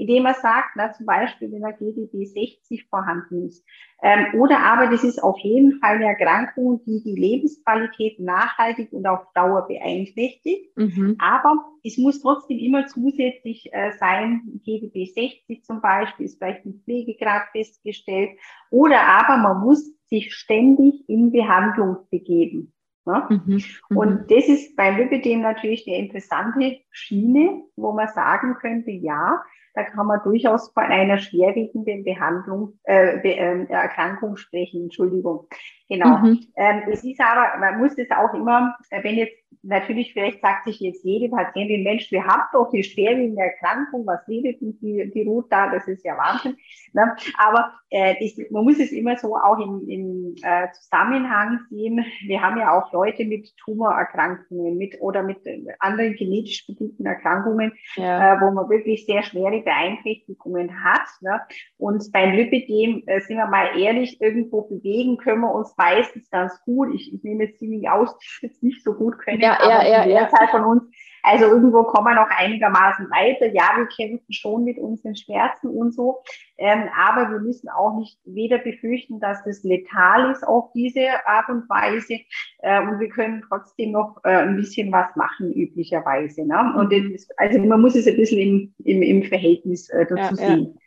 indem 0.00 0.24
er 0.24 0.34
sagt, 0.34 0.70
na, 0.76 0.92
zum 0.92 1.04
Beispiel, 1.04 1.52
wenn 1.52 1.62
er 1.62 1.74
GDB 1.74 2.24
60 2.24 2.88
vorhanden 2.88 3.46
ist. 3.46 3.64
Ähm, 4.02 4.40
oder 4.40 4.58
aber 4.60 4.86
das 4.86 5.04
ist 5.04 5.22
auf 5.22 5.38
jeden 5.40 5.78
Fall 5.78 5.96
eine 5.96 6.06
Erkrankung, 6.06 6.82
die 6.86 7.02
die 7.04 7.20
Lebensqualität 7.20 8.18
nachhaltig 8.18 8.92
und 8.92 9.06
auf 9.06 9.20
Dauer 9.34 9.66
beeinträchtigt. 9.68 10.74
Mhm. 10.76 11.16
Aber 11.18 11.54
es 11.84 11.98
muss 11.98 12.22
trotzdem 12.22 12.58
immer 12.58 12.86
zusätzlich 12.86 13.68
äh, 13.72 13.92
sein, 13.98 14.40
GDB 14.64 15.04
60 15.04 15.64
zum 15.64 15.82
Beispiel 15.82 16.24
ist 16.24 16.38
vielleicht 16.38 16.64
ein 16.64 16.80
Pflegegrad 16.84 17.48
festgestellt. 17.52 18.30
Oder 18.70 19.02
aber 19.02 19.36
man 19.36 19.60
muss 19.60 19.92
sich 20.06 20.34
ständig 20.34 21.06
in 21.08 21.30
Behandlung 21.30 21.98
begeben. 22.10 22.72
Ne? 23.10 23.26
Mhm, 23.28 23.62
mhm, 23.90 23.96
und 23.96 24.30
das 24.30 24.46
ist 24.46 24.76
beim 24.76 24.96
Lipidem 24.96 25.40
natürlich 25.42 25.86
eine 25.86 25.98
interessante 25.98 26.78
Schiene, 26.90 27.62
wo 27.76 27.92
man 27.92 28.08
sagen 28.08 28.54
könnte, 28.60 28.90
ja, 28.90 29.42
da 29.74 29.84
kann 29.84 30.06
man 30.06 30.20
durchaus 30.24 30.70
von 30.72 30.84
einer 30.84 31.18
schwerwiegenden 31.18 32.04
Behandlung, 32.04 32.78
äh, 32.84 33.18
Be 33.18 33.36
äh, 33.36 33.64
Erkrankung 33.68 34.36
sprechen. 34.36 34.84
Entschuldigung. 34.84 35.46
Genau. 35.88 36.18
Mhm. 36.18 36.40
Ähm, 36.56 36.82
es 36.90 37.04
ist 37.04 37.20
aber, 37.20 37.58
man 37.58 37.78
muss 37.78 37.96
das 37.96 38.10
auch 38.10 38.32
immer, 38.34 38.76
äh, 38.90 39.02
wenn 39.02 39.16
jetzt 39.16 39.40
natürlich 39.62 40.12
vielleicht 40.12 40.40
sagt 40.40 40.64
sich 40.64 40.80
jetzt 40.80 41.04
jede 41.04 41.28
Patientin, 41.28 41.82
Mensch, 41.82 42.10
wir 42.10 42.24
haben 42.24 42.42
doch 42.52 42.70
die 42.70 42.82
schwerwiegende 42.82 43.42
Erkrankung, 43.42 44.06
was 44.06 44.26
redet 44.28 44.60
denn 44.60 44.78
die, 44.80 45.10
die 45.12 45.22
Ruth 45.22 45.46
da? 45.50 45.70
Das 45.70 45.86
ist 45.86 46.04
ja 46.04 46.16
Wahnsinn. 46.16 46.56
Ne? 46.92 47.14
Aber 47.38 47.72
äh, 47.90 48.14
das, 48.20 48.50
man 48.50 48.64
muss 48.64 48.78
es 48.78 48.92
immer 48.92 49.16
so 49.16 49.36
auch 49.36 49.58
im, 49.58 49.88
im 49.88 50.34
äh, 50.42 50.68
Zusammenhang 50.72 51.60
sehen. 51.68 52.04
Wir 52.26 52.40
haben 52.40 52.58
ja 52.58 52.72
auch 52.72 52.92
Leute 52.92 53.24
mit 53.24 53.54
Tumorerkrankungen 53.58 54.76
mit 54.76 55.00
oder 55.00 55.22
mit 55.22 55.38
anderen 55.78 56.14
genetisch 56.14 56.66
bedingten 56.66 57.06
Erkrankungen, 57.06 57.72
ja. 57.96 58.36
äh, 58.36 58.40
wo 58.40 58.50
man 58.52 58.68
wirklich 58.68 59.06
sehr 59.06 59.22
schwere 59.22 59.59
Beeinträchtigungen 59.64 60.84
hat. 60.84 61.06
Ne? 61.20 61.40
Und 61.78 62.10
beim 62.12 62.32
Lipidem, 62.32 63.02
äh, 63.06 63.20
sind 63.20 63.36
wir 63.36 63.46
mal 63.46 63.78
ehrlich, 63.78 64.20
irgendwo 64.20 64.62
bewegen 64.62 65.16
können 65.16 65.40
wir 65.40 65.52
uns 65.52 65.74
meistens 65.76 66.30
ganz 66.30 66.60
gut. 66.64 66.94
Ich, 66.94 67.12
ich 67.12 67.22
nehme 67.22 67.44
jetzt 67.44 67.58
ziemlich 67.58 67.88
aus, 67.88 68.16
jetzt 68.42 68.62
nicht 68.62 68.82
so 68.82 68.94
gut 68.94 69.18
können, 69.18 69.40
ja, 69.40 69.58
aber 69.60 69.86
ja, 69.86 70.02
die 70.04 70.08
Mehrzahl 70.10 70.46
ja. 70.46 70.50
von 70.50 70.64
uns 70.64 70.82
also 71.22 71.46
irgendwo 71.46 71.84
kommen 71.84 72.06
wir 72.06 72.14
noch 72.14 72.30
einigermaßen 72.30 73.10
weiter. 73.10 73.46
Ja, 73.52 73.72
wir 73.76 73.86
kämpfen 73.86 74.32
schon 74.32 74.64
mit 74.64 74.78
unseren 74.78 75.16
Schmerzen 75.16 75.68
und 75.68 75.94
so. 75.94 76.20
Ähm, 76.58 76.84
aber 76.96 77.30
wir 77.30 77.40
müssen 77.40 77.68
auch 77.68 77.96
nicht 77.96 78.18
weder 78.24 78.58
befürchten, 78.58 79.20
dass 79.20 79.42
das 79.44 79.62
letal 79.62 80.30
ist 80.30 80.46
auf 80.46 80.72
diese 80.74 81.06
Art 81.26 81.48
und 81.48 81.68
Weise. 81.68 82.20
Äh, 82.58 82.82
und 82.82 83.00
wir 83.00 83.08
können 83.08 83.42
trotzdem 83.48 83.92
noch 83.92 84.18
äh, 84.24 84.30
ein 84.30 84.56
bisschen 84.56 84.92
was 84.92 85.14
machen, 85.16 85.52
üblicherweise. 85.52 86.46
Ne? 86.46 86.74
Und 86.76 86.92
mhm. 86.92 87.12
das, 87.12 87.28
also 87.36 87.58
man 87.58 87.80
muss 87.80 87.94
es 87.94 88.06
ein 88.06 88.16
bisschen 88.16 88.38
im, 88.38 88.74
im, 88.84 89.02
im 89.02 89.22
Verhältnis 89.22 89.88
äh, 89.90 90.06
dazu 90.06 90.34
ja, 90.34 90.34
sehen. 90.34 90.74
Ja. 90.74 90.80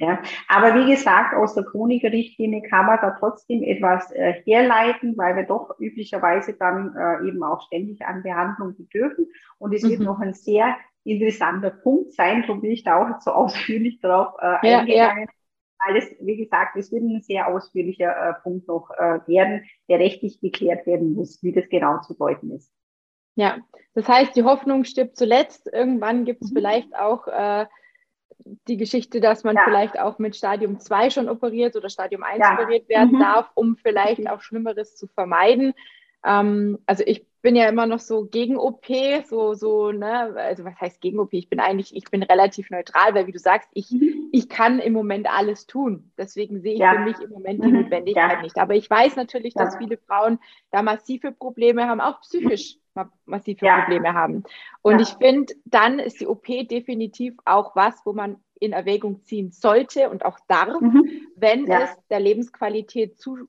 Ja, 0.00 0.18
aber 0.48 0.74
wie 0.76 0.90
gesagt, 0.90 1.34
aus 1.34 1.54
der 1.54 1.64
Chronikerrichtlinie 1.64 2.62
kann 2.62 2.86
man 2.86 2.98
da 3.02 3.10
trotzdem 3.18 3.62
etwas 3.62 4.10
äh, 4.12 4.32
herleiten, 4.46 5.14
weil 5.18 5.36
wir 5.36 5.42
doch 5.42 5.78
üblicherweise 5.78 6.54
dann 6.54 6.96
äh, 6.96 7.28
eben 7.28 7.42
auch 7.42 7.60
ständig 7.66 8.00
an 8.06 8.22
Behandlung 8.22 8.74
bedürfen. 8.78 9.26
Und 9.58 9.74
es 9.74 9.82
mhm. 9.82 9.90
wird 9.90 10.00
noch 10.00 10.18
ein 10.18 10.32
sehr 10.32 10.74
interessanter 11.04 11.68
Punkt 11.68 12.14
sein, 12.14 12.44
so 12.46 12.54
bin 12.54 12.70
ich 12.70 12.82
da 12.82 12.96
auch 12.96 13.20
so 13.20 13.30
ausführlich 13.32 14.00
darauf 14.00 14.34
äh, 14.40 14.70
ja, 14.70 14.78
eingegangen. 14.78 15.24
Ja. 15.24 15.86
Weil 15.86 15.96
es, 15.98 16.06
wie 16.18 16.36
gesagt, 16.38 16.76
es 16.76 16.90
wird 16.90 17.02
ein 17.02 17.20
sehr 17.20 17.48
ausführlicher 17.48 18.10
äh, 18.10 18.32
Punkt 18.42 18.68
noch 18.68 18.90
äh, 18.92 19.20
werden, 19.26 19.66
der 19.90 19.98
rechtlich 19.98 20.40
geklärt 20.40 20.86
werden 20.86 21.12
muss, 21.12 21.42
wie 21.42 21.52
das 21.52 21.68
genau 21.68 22.00
zu 22.00 22.14
deuten 22.14 22.52
ist. 22.52 22.72
Ja, 23.34 23.58
das 23.92 24.08
heißt, 24.08 24.34
die 24.34 24.44
Hoffnung 24.44 24.84
stirbt 24.84 25.18
zuletzt. 25.18 25.70
Irgendwann 25.70 26.24
gibt 26.24 26.42
es 26.42 26.52
mhm. 26.52 26.56
vielleicht 26.56 26.96
auch 26.96 27.26
äh, 27.26 27.66
die 28.68 28.76
Geschichte, 28.76 29.20
dass 29.20 29.44
man 29.44 29.56
ja. 29.56 29.62
vielleicht 29.64 29.98
auch 29.98 30.18
mit 30.18 30.36
Stadium 30.36 30.78
2 30.78 31.10
schon 31.10 31.28
operiert 31.28 31.76
oder 31.76 31.88
Stadium 31.88 32.22
1 32.22 32.38
ja. 32.38 32.54
operiert 32.54 32.88
werden 32.88 33.12
mhm. 33.16 33.20
darf, 33.20 33.50
um 33.54 33.76
vielleicht 33.76 34.28
auch 34.28 34.40
Schlimmeres 34.40 34.96
zu 34.96 35.06
vermeiden. 35.06 35.74
Ähm, 36.24 36.78
also 36.86 37.02
ich 37.06 37.26
bin 37.42 37.56
ja 37.56 37.68
immer 37.68 37.86
noch 37.86 38.00
so 38.00 38.26
gegen 38.26 38.58
OP, 38.58 38.86
so, 39.24 39.54
so, 39.54 39.92
ne, 39.92 40.34
also 40.36 40.64
was 40.64 40.78
heißt 40.78 41.00
gegen 41.00 41.18
OP? 41.18 41.32
Ich 41.32 41.48
bin 41.48 41.58
eigentlich, 41.58 41.96
ich 41.96 42.04
bin 42.04 42.22
relativ 42.22 42.70
neutral, 42.70 43.14
weil 43.14 43.26
wie 43.26 43.32
du 43.32 43.38
sagst, 43.38 43.68
ich, 43.72 43.90
mhm. 43.90 44.28
ich 44.32 44.48
kann 44.48 44.78
im 44.78 44.92
Moment 44.92 45.26
alles 45.30 45.66
tun. 45.66 46.12
Deswegen 46.18 46.60
sehe 46.60 46.74
ich 46.74 46.80
ja. 46.80 46.92
für 46.92 47.00
mich 47.00 47.18
im 47.20 47.30
Moment 47.30 47.64
die 47.64 47.68
mhm. 47.68 47.82
Notwendigkeit 47.82 48.32
ja. 48.32 48.42
nicht. 48.42 48.58
Aber 48.58 48.74
ich 48.74 48.90
weiß 48.90 49.16
natürlich, 49.16 49.54
dass 49.54 49.76
viele 49.76 49.96
Frauen 49.96 50.38
da 50.70 50.82
massive 50.82 51.32
Probleme 51.32 51.88
haben, 51.88 52.00
auch 52.00 52.20
psychisch 52.20 52.76
massive. 53.24 53.66
Probleme 53.66 54.12
haben. 54.12 54.42
Und 54.82 55.00
ich 55.00 55.10
finde, 55.10 55.54
dann 55.64 55.98
ist 55.98 56.20
die 56.20 56.26
OP 56.26 56.46
definitiv 56.46 57.34
auch 57.44 57.74
was, 57.74 57.94
wo 58.04 58.12
man 58.12 58.36
in 58.58 58.72
Erwägung 58.72 59.22
ziehen 59.24 59.52
sollte 59.52 60.10
und 60.10 60.24
auch 60.24 60.38
darf, 60.46 60.80
mhm. 60.80 61.08
wenn 61.36 61.70
es 61.70 61.96
der 62.10 62.20
Lebensqualität 62.20 63.18
zu 63.18 63.48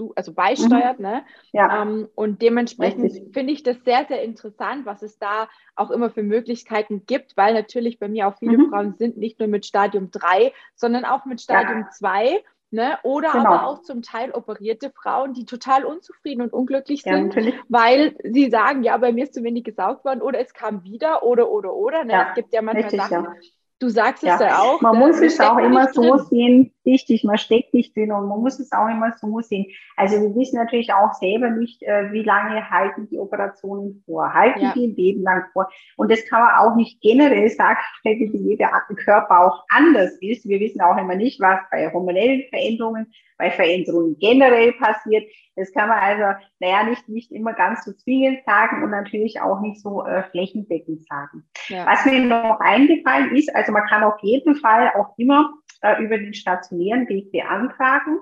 zu, 0.00 0.12
also 0.16 0.32
beisteuert. 0.32 0.98
Mhm. 0.98 1.04
Ne? 1.04 1.22
Ja. 1.52 1.82
Ähm, 1.82 2.08
und 2.14 2.40
dementsprechend 2.40 3.34
finde 3.34 3.52
ich 3.52 3.62
das 3.62 3.76
sehr, 3.84 4.06
sehr 4.06 4.22
interessant, 4.22 4.86
was 4.86 5.02
es 5.02 5.18
da 5.18 5.48
auch 5.76 5.90
immer 5.90 6.10
für 6.10 6.22
Möglichkeiten 6.22 7.04
gibt, 7.06 7.36
weil 7.36 7.52
natürlich 7.52 7.98
bei 7.98 8.08
mir 8.08 8.28
auch 8.28 8.38
viele 8.38 8.56
mhm. 8.56 8.70
Frauen 8.70 8.94
sind, 8.94 9.18
nicht 9.18 9.38
nur 9.38 9.48
mit 9.48 9.66
Stadium 9.66 10.10
3, 10.10 10.52
sondern 10.74 11.04
auch 11.04 11.26
mit 11.26 11.42
Stadium 11.42 11.80
ja. 11.80 11.90
2. 11.90 12.42
Ne? 12.72 12.98
Oder 13.02 13.32
genau. 13.32 13.46
aber 13.46 13.66
auch 13.66 13.82
zum 13.82 14.00
Teil 14.00 14.30
operierte 14.30 14.90
Frauen, 14.90 15.34
die 15.34 15.44
total 15.44 15.84
unzufrieden 15.84 16.40
und 16.40 16.52
unglücklich 16.52 17.02
sind, 17.02 17.34
ja, 17.34 17.52
weil 17.68 18.16
sie 18.22 18.48
sagen, 18.48 18.84
ja, 18.84 18.96
bei 18.96 19.12
mir 19.12 19.24
ist 19.24 19.34
zu 19.34 19.42
wenig 19.42 19.64
gesaugt 19.64 20.04
worden 20.04 20.22
oder 20.22 20.38
es 20.38 20.54
kam 20.54 20.84
wieder 20.84 21.24
oder 21.24 21.50
oder 21.50 21.74
oder. 21.74 22.04
Ne? 22.04 22.12
Ja, 22.12 22.28
es 22.28 22.36
gibt 22.36 22.54
ja 22.54 22.62
manchmal 22.62 22.84
richtig, 22.84 23.02
Sachen, 23.02 23.24
ja. 23.24 23.34
Du 23.80 23.88
sagst 23.88 24.22
es 24.22 24.38
ja 24.38 24.58
auch. 24.58 24.80
Man 24.82 24.98
ne? 24.98 25.06
muss 25.06 25.20
es 25.20 25.40
auch 25.40 25.56
immer 25.56 25.88
so 25.92 26.02
drin. 26.02 26.26
sehen, 26.26 26.74
richtig, 26.90 27.24
man 27.24 27.38
steckt 27.38 27.72
nicht 27.72 27.96
drin 27.96 28.12
und 28.12 28.28
man 28.28 28.40
muss 28.40 28.58
es 28.58 28.72
auch 28.72 28.88
immer 28.88 29.12
so 29.18 29.40
sehen. 29.40 29.66
Also 29.96 30.16
wir 30.20 30.34
wissen 30.34 30.56
natürlich 30.56 30.92
auch 30.92 31.12
selber 31.14 31.50
nicht, 31.50 31.82
äh, 31.82 32.12
wie 32.12 32.22
lange 32.22 32.68
halten 32.68 33.08
die 33.08 33.18
Operationen 33.18 34.02
vor, 34.04 34.32
halten 34.34 34.60
ja. 34.60 34.72
die 34.74 34.88
ein 34.88 34.96
Leben 34.96 35.22
lang 35.22 35.44
vor. 35.52 35.70
Und 35.96 36.10
das 36.10 36.26
kann 36.26 36.42
man 36.42 36.54
auch 36.56 36.76
nicht 36.76 37.00
generell 37.00 37.48
sagen, 37.48 37.78
weil 38.04 38.14
jeder 38.14 38.70
Körper 39.04 39.46
auch 39.46 39.64
anders 39.70 40.16
ist. 40.20 40.46
Wir 40.48 40.60
wissen 40.60 40.80
auch 40.80 40.96
immer 40.96 41.14
nicht, 41.14 41.40
was 41.40 41.60
bei 41.70 41.92
hormonellen 41.92 42.42
Veränderungen, 42.50 43.12
bei 43.38 43.50
Veränderungen 43.50 44.16
generell 44.18 44.72
passiert. 44.74 45.24
Das 45.56 45.72
kann 45.72 45.88
man 45.88 45.98
also, 45.98 46.40
naja, 46.58 46.84
nicht, 46.84 47.08
nicht 47.08 47.32
immer 47.32 47.52
ganz 47.52 47.84
so 47.84 47.92
zwingend 47.92 48.44
sagen 48.44 48.82
und 48.82 48.90
natürlich 48.90 49.40
auch 49.40 49.60
nicht 49.60 49.80
so 49.80 50.04
äh, 50.04 50.22
flächendeckend 50.30 51.06
sagen. 51.06 51.44
Ja. 51.68 51.86
Was 51.86 52.04
mir 52.06 52.20
noch 52.20 52.60
eingefallen 52.60 53.34
ist, 53.36 53.54
also 53.54 53.72
man 53.72 53.86
kann 53.86 54.02
auf 54.02 54.18
jeden 54.22 54.54
Fall 54.56 54.92
auch 54.96 55.14
immer 55.18 55.50
äh, 55.80 56.02
über 56.02 56.18
den 56.18 56.34
stationären 56.34 57.08
Weg 57.08 57.32
beantragen. 57.32 58.18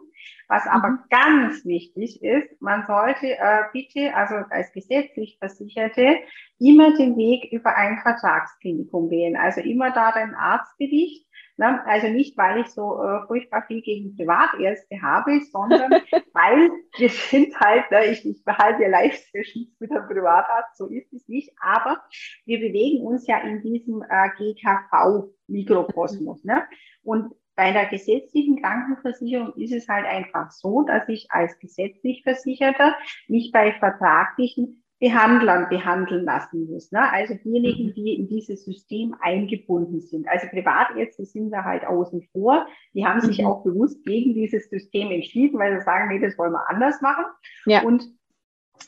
Was 0.48 0.66
aber 0.66 0.90
mhm. 0.90 0.98
ganz 1.11 1.64
wichtig 1.64 2.22
ist, 2.22 2.61
man 2.61 2.85
sollte 2.87 3.26
äh, 3.26 3.62
bitte, 3.72 4.14
also 4.14 4.35
als 4.50 4.72
gesetzlich 4.72 5.38
Versicherte, 5.38 6.18
immer 6.59 6.96
den 6.96 7.16
Weg 7.16 7.52
über 7.52 7.76
ein 7.76 8.00
Vertragsklinikum 8.02 9.11
wählen. 9.11 9.37
Also 9.37 9.61
immer 9.61 9.92
da 9.92 10.12
den 10.12 10.35
Arztbericht 10.35 11.28
Ne? 11.59 11.85
Also 11.87 12.07
nicht, 12.07 12.38
weil 12.38 12.61
ich 12.61 12.68
so 12.68 13.02
äh, 13.02 13.26
furchtbar 13.26 13.64
viel 13.66 13.83
gegen 13.83 14.14
Privatärzte 14.14 15.02
habe, 15.02 15.40
sondern 15.50 15.90
weil 16.33 16.70
wir 16.96 17.09
sind 17.09 17.59
halt, 17.59 17.90
ne, 17.90 18.07
ich, 18.07 18.24
ich 18.24 18.44
behalte 18.44 18.85
ja 18.85 18.88
Live-Sessions 18.88 19.74
mit 19.81 19.90
einem 19.90 20.07
Privatarzt, 20.07 20.76
so 20.76 20.87
ist 20.87 21.12
es 21.12 21.26
nicht, 21.26 21.50
aber 21.61 22.00
wir 22.44 22.61
bewegen 22.61 23.04
uns 23.04 23.26
ja 23.26 23.40
in 23.40 23.61
diesem 23.61 24.04
äh, 24.09 24.28
GKV-Mikrokosmos. 24.38 26.44
Ne? 26.44 26.62
Und 27.02 27.35
bei 27.57 27.72
der 27.72 27.87
gesetzlichen 27.87 28.62
Krankenversicherung 28.62 29.52
ist 29.57 29.72
es 29.72 29.88
halt 29.88 30.07
einfach 30.09 30.51
so, 30.51 30.83
dass 30.83 31.09
ich 31.09 31.29
als 31.31 31.59
gesetzlich 31.59 32.23
Versicherter 32.23 32.97
mich 33.29 33.53
bei 33.53 33.73
vertraglichen 33.73 34.83
Behandlern 35.01 35.68
behandeln 35.68 36.25
lassen 36.25 36.68
muss. 36.68 36.90
Ne? 36.90 37.12
Also 37.12 37.35
diejenigen, 37.35 37.90
mhm. 37.90 37.94
die 37.94 38.14
in 38.14 38.29
dieses 38.29 38.64
System 38.64 39.14
eingebunden 39.21 40.01
sind. 40.01 40.27
Also 40.29 40.49
Privatärzte 40.49 41.25
sind 41.25 41.51
da 41.51 41.64
halt 41.64 41.85
außen 41.85 42.23
vor. 42.33 42.66
Die 42.94 43.07
haben 43.07 43.21
sich 43.21 43.38
mhm. 43.38 43.47
auch 43.47 43.62
bewusst 43.62 44.05
gegen 44.05 44.35
dieses 44.35 44.68
System 44.68 45.12
entschieden, 45.12 45.59
weil 45.59 45.79
sie 45.79 45.85
sagen, 45.85 46.09
nee, 46.09 46.21
das 46.21 46.37
wollen 46.37 46.53
wir 46.53 46.68
anders 46.68 47.01
machen. 47.01 47.25
Ja. 47.66 47.83
Und 47.83 48.05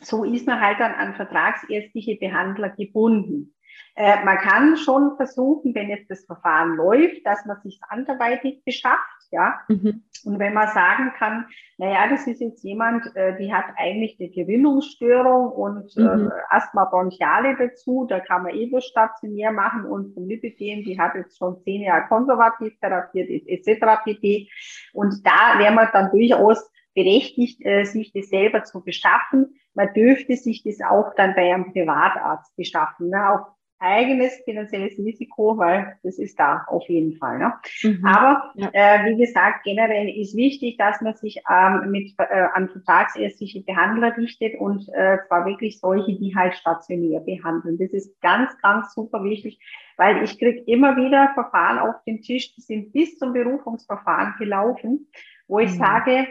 so 0.03 0.25
ist 0.25 0.47
man 0.47 0.61
halt 0.61 0.81
dann 0.81 0.93
an 0.93 1.15
vertragsärztliche 1.15 2.17
Behandler 2.17 2.71
gebunden. 2.71 3.55
Äh, 3.95 4.25
man 4.25 4.39
kann 4.39 4.77
schon 4.77 5.17
versuchen, 5.17 5.75
wenn 5.75 5.91
jetzt 5.91 6.11
das 6.11 6.25
Verfahren 6.25 6.77
läuft, 6.77 7.25
dass 7.25 7.45
man 7.47 7.61
sich 7.61 7.81
anderweitig 7.89 8.65
beschafft, 8.65 8.99
ja. 9.31 9.61
Mhm. 9.69 10.03
Und 10.25 10.39
wenn 10.39 10.53
man 10.53 10.69
sagen 10.69 11.13
kann, 11.17 11.47
naja, 11.79 12.09
das 12.09 12.27
ist 12.27 12.41
jetzt 12.41 12.63
jemand, 12.63 13.05
äh, 13.17 13.37
die 13.39 13.53
hat 13.53 13.67
eigentlich 13.77 14.17
eine 14.21 14.29
Gerinnungsstörung 14.29 15.53
und 15.53 15.97
äh, 15.97 16.01
mhm. 16.03 16.29
äh, 16.29 16.41
Asthma 16.51 16.85
bronchiale 16.85 17.57
dazu, 17.57 18.07
da 18.09 18.21
kann 18.21 18.43
man 18.43 18.55
eh 18.55 18.71
stationär 18.81 19.53
machen 19.53 19.87
und 19.87 20.15
vom 20.15 20.27
Lipidem, 20.27 20.85
die 20.85 20.99
hat 20.99 21.15
jetzt 21.15 21.39
schon 21.39 21.61
zehn 21.63 21.83
Jahre 21.83 22.07
konservativ 22.09 22.79
therapiert, 22.81 23.29
etc. 23.47 24.03
pp. 24.05 24.49
Und 24.93 25.27
da 25.27 25.59
wäre 25.59 25.75
man 25.75 25.89
dann 25.93 26.11
durchaus 26.11 26.71
berechtigt, 26.95 27.65
äh, 27.65 27.85
sich 27.85 28.13
das 28.13 28.29
selber 28.29 28.65
zu 28.65 28.83
beschaffen. 28.83 29.55
Man 29.75 29.93
dürfte 29.95 30.37
sich 30.37 30.63
das 30.65 30.81
auch 30.81 31.15
dann 31.17 31.35
bei 31.35 31.55
einem 31.55 31.73
Privatarzt 31.73 32.55
beschaffen. 32.57 33.11
Ne? 33.11 33.31
Auch 33.31 33.60
eigenes 33.81 34.35
finanzielles 34.45 34.97
Risiko, 34.99 35.57
weil 35.57 35.97
das 36.03 36.19
ist 36.19 36.39
da 36.39 36.65
auf 36.69 36.87
jeden 36.89 37.17
Fall. 37.17 37.39
Ne? 37.39 37.53
Mhm. 37.83 38.05
Aber 38.05 38.53
ja. 38.55 38.69
äh, 38.73 39.11
wie 39.11 39.17
gesagt, 39.17 39.65
generell 39.65 40.09
ist 40.09 40.37
wichtig, 40.37 40.77
dass 40.77 41.01
man 41.01 41.15
sich 41.15 41.43
ähm, 41.51 41.91
mit 41.91 42.13
äh, 42.19 42.47
an 42.53 42.69
vertragsärztliche 42.69 43.63
Behandler 43.63 44.17
richtet 44.17 44.61
und 44.61 44.87
äh, 44.93 45.19
zwar 45.27 45.47
wirklich 45.47 45.81
solche, 45.81 46.15
die 46.19 46.37
halt 46.37 46.55
stationär 46.55 47.21
behandeln. 47.21 47.79
Das 47.79 47.91
ist 47.91 48.21
ganz, 48.21 48.57
ganz 48.61 48.95
super 48.95 49.25
wichtig, 49.25 49.59
weil 49.97 50.23
ich 50.23 50.39
kriege 50.39 50.61
immer 50.67 50.97
wieder 50.97 51.31
Verfahren 51.35 51.79
auf 51.79 51.97
den 52.07 52.21
Tisch, 52.21 52.55
die 52.55 52.61
sind 52.61 52.93
bis 52.93 53.19
zum 53.19 53.33
Berufungsverfahren 53.33 54.35
gelaufen, 54.39 55.09
wo 55.49 55.59
ich 55.59 55.73
mhm. 55.73 55.79
sage, 55.79 56.29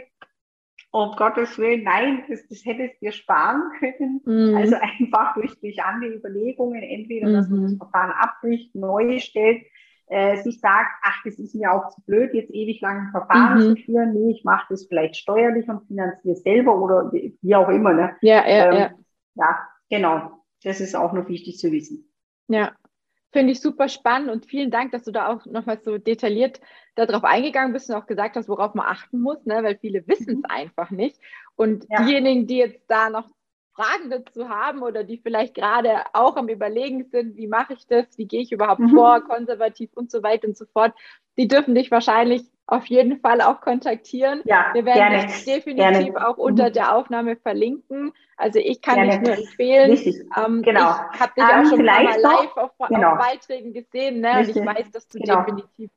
um 0.92 1.12
Gottes 1.16 1.58
Willen, 1.58 1.84
nein, 1.84 2.24
das, 2.30 2.48
das 2.48 2.66
hättest 2.66 2.96
du 2.96 3.06
dir 3.06 3.12
sparen 3.12 3.72
können. 3.80 4.22
Mhm. 4.26 4.56
Also 4.56 4.76
einfach 4.76 5.36
durch, 5.36 5.60
durch 5.60 5.82
andere 5.84 6.14
Überlegungen, 6.14 6.82
entweder, 6.82 7.32
dass 7.32 7.50
man 7.50 7.64
das 7.64 7.74
mhm. 7.74 7.78
Verfahren 7.78 8.12
abbricht, 8.12 8.74
neu 8.76 9.20
stellt, 9.20 9.64
äh, 10.08 10.38
sich 10.38 10.60
sagt, 10.60 10.90
ach, 11.04 11.22
das 11.24 11.38
ist 11.38 11.54
mir 11.54 11.72
auch 11.72 11.90
zu 11.90 12.02
blöd, 12.02 12.34
jetzt 12.34 12.52
ewig 12.52 12.82
lang 12.82 13.08
ein 13.08 13.12
Verfahren 13.12 13.60
mhm. 13.60 13.76
zu 13.76 13.84
führen. 13.84 14.14
Nee, 14.14 14.32
ich 14.32 14.44
mache 14.44 14.66
das 14.70 14.88
vielleicht 14.88 15.18
steuerlich 15.18 15.70
und 15.70 15.86
finanziere 15.88 16.36
selber 16.36 16.82
oder 16.82 17.12
wie 17.12 17.56
auch 17.56 17.70
immer. 17.70 17.94
Ne? 17.94 18.16
Ja, 18.22 18.48
ja, 18.48 18.72
ähm, 18.72 18.78
ja. 18.78 18.92
Ja, 19.36 19.68
genau. 19.90 20.32
Das 20.64 20.82
ist 20.82 20.96
auch 20.96 21.14
noch 21.14 21.30
wichtig 21.30 21.60
zu 21.60 21.72
wissen. 21.72 22.12
Ja, 22.48 22.74
Finde 23.32 23.52
ich 23.52 23.62
super 23.62 23.90
spannend 23.90 24.30
und 24.30 24.46
vielen 24.46 24.72
Dank, 24.72 24.92
dass 24.92 25.04
du 25.04 25.12
da 25.12 25.28
auch 25.28 25.46
nochmal 25.46 25.80
so 25.84 25.98
detailliert 25.98 26.60
darauf 26.96 27.24
eingegangen 27.24 27.74
bist 27.74 27.90
und 27.90 27.96
auch 27.96 28.08
gesagt 28.08 28.36
hast, 28.36 28.50
worauf 28.50 28.74
man 28.74 28.88
achten 28.88 29.22
muss, 29.22 29.46
ne? 29.46 29.64
weil 29.64 29.78
viele 29.78 30.08
wissen 30.08 30.30
es 30.30 30.38
mhm. 30.38 30.46
einfach 30.46 30.90
nicht. 30.90 31.20
Und 31.56 31.86
ja. 31.90 32.04
diejenigen, 32.04 32.48
die 32.48 32.58
jetzt 32.58 32.84
da 32.88 33.10
noch 33.10 33.30
Fragen 33.74 34.10
dazu 34.10 34.50
haben 34.50 34.82
oder 34.82 35.04
die 35.04 35.18
vielleicht 35.18 35.56
gerade 35.56 36.04
auch 36.14 36.36
am 36.36 36.50
Überlegen 36.50 37.06
sind, 37.06 37.38
wie 37.38 37.48
mache 37.48 37.74
ich 37.74 37.88
das, 37.88 38.06
wie 38.18 38.28
gehe 38.28 38.42
ich 38.42 38.52
überhaupt 38.52 38.82
mhm. 38.82 38.90
vor, 38.90 39.22
konservativ 39.22 39.92
und 39.94 40.12
so 40.12 40.22
weiter 40.22 40.48
und 40.48 40.58
so 40.58 40.66
fort, 40.66 40.94
die 41.38 41.48
dürfen 41.48 41.76
dich 41.76 41.90
wahrscheinlich 41.92 42.44
auf 42.72 42.86
jeden 42.86 43.20
Fall 43.20 43.42
auch 43.42 43.62
kontaktieren. 43.62 44.42
Ja, 44.46 44.68
Wir 44.74 44.86
werden 44.86 44.98
gerne, 44.98 45.26
dich 45.28 45.46
definitiv 45.46 46.14
gerne. 46.14 46.28
auch 46.28 46.38
unter 46.38 46.70
mhm. 46.70 46.74
der 46.74 46.96
Aufnahme 46.96 47.36
verlinken. 47.36 48.14
Also 48.38 48.60
ich 48.60 48.82
kann 48.82 48.96
gerne. 48.96 49.12
dich 49.12 49.22
nur 49.22 49.38
empfehlen. 49.38 49.92
Ähm, 50.38 50.62
genau. 50.62 50.96
Ich 51.14 51.20
habe 51.20 51.34
dich 51.36 51.44
ähm, 51.44 51.50
auch 51.50 51.70
schon 51.70 51.86
mal 51.86 52.04
live 52.04 52.58
auf, 52.58 52.72
genau. 52.88 53.12
auf, 53.14 53.18
Beiträgen 53.18 53.74
gesehen 53.74 54.22
ne? 54.22 54.40
und 54.40 54.50
ich 54.50 54.56
weiß, 54.56 54.92
dass 54.92 55.08
du 55.08 55.20
genau. 55.20 55.42
definitiv 55.42 55.92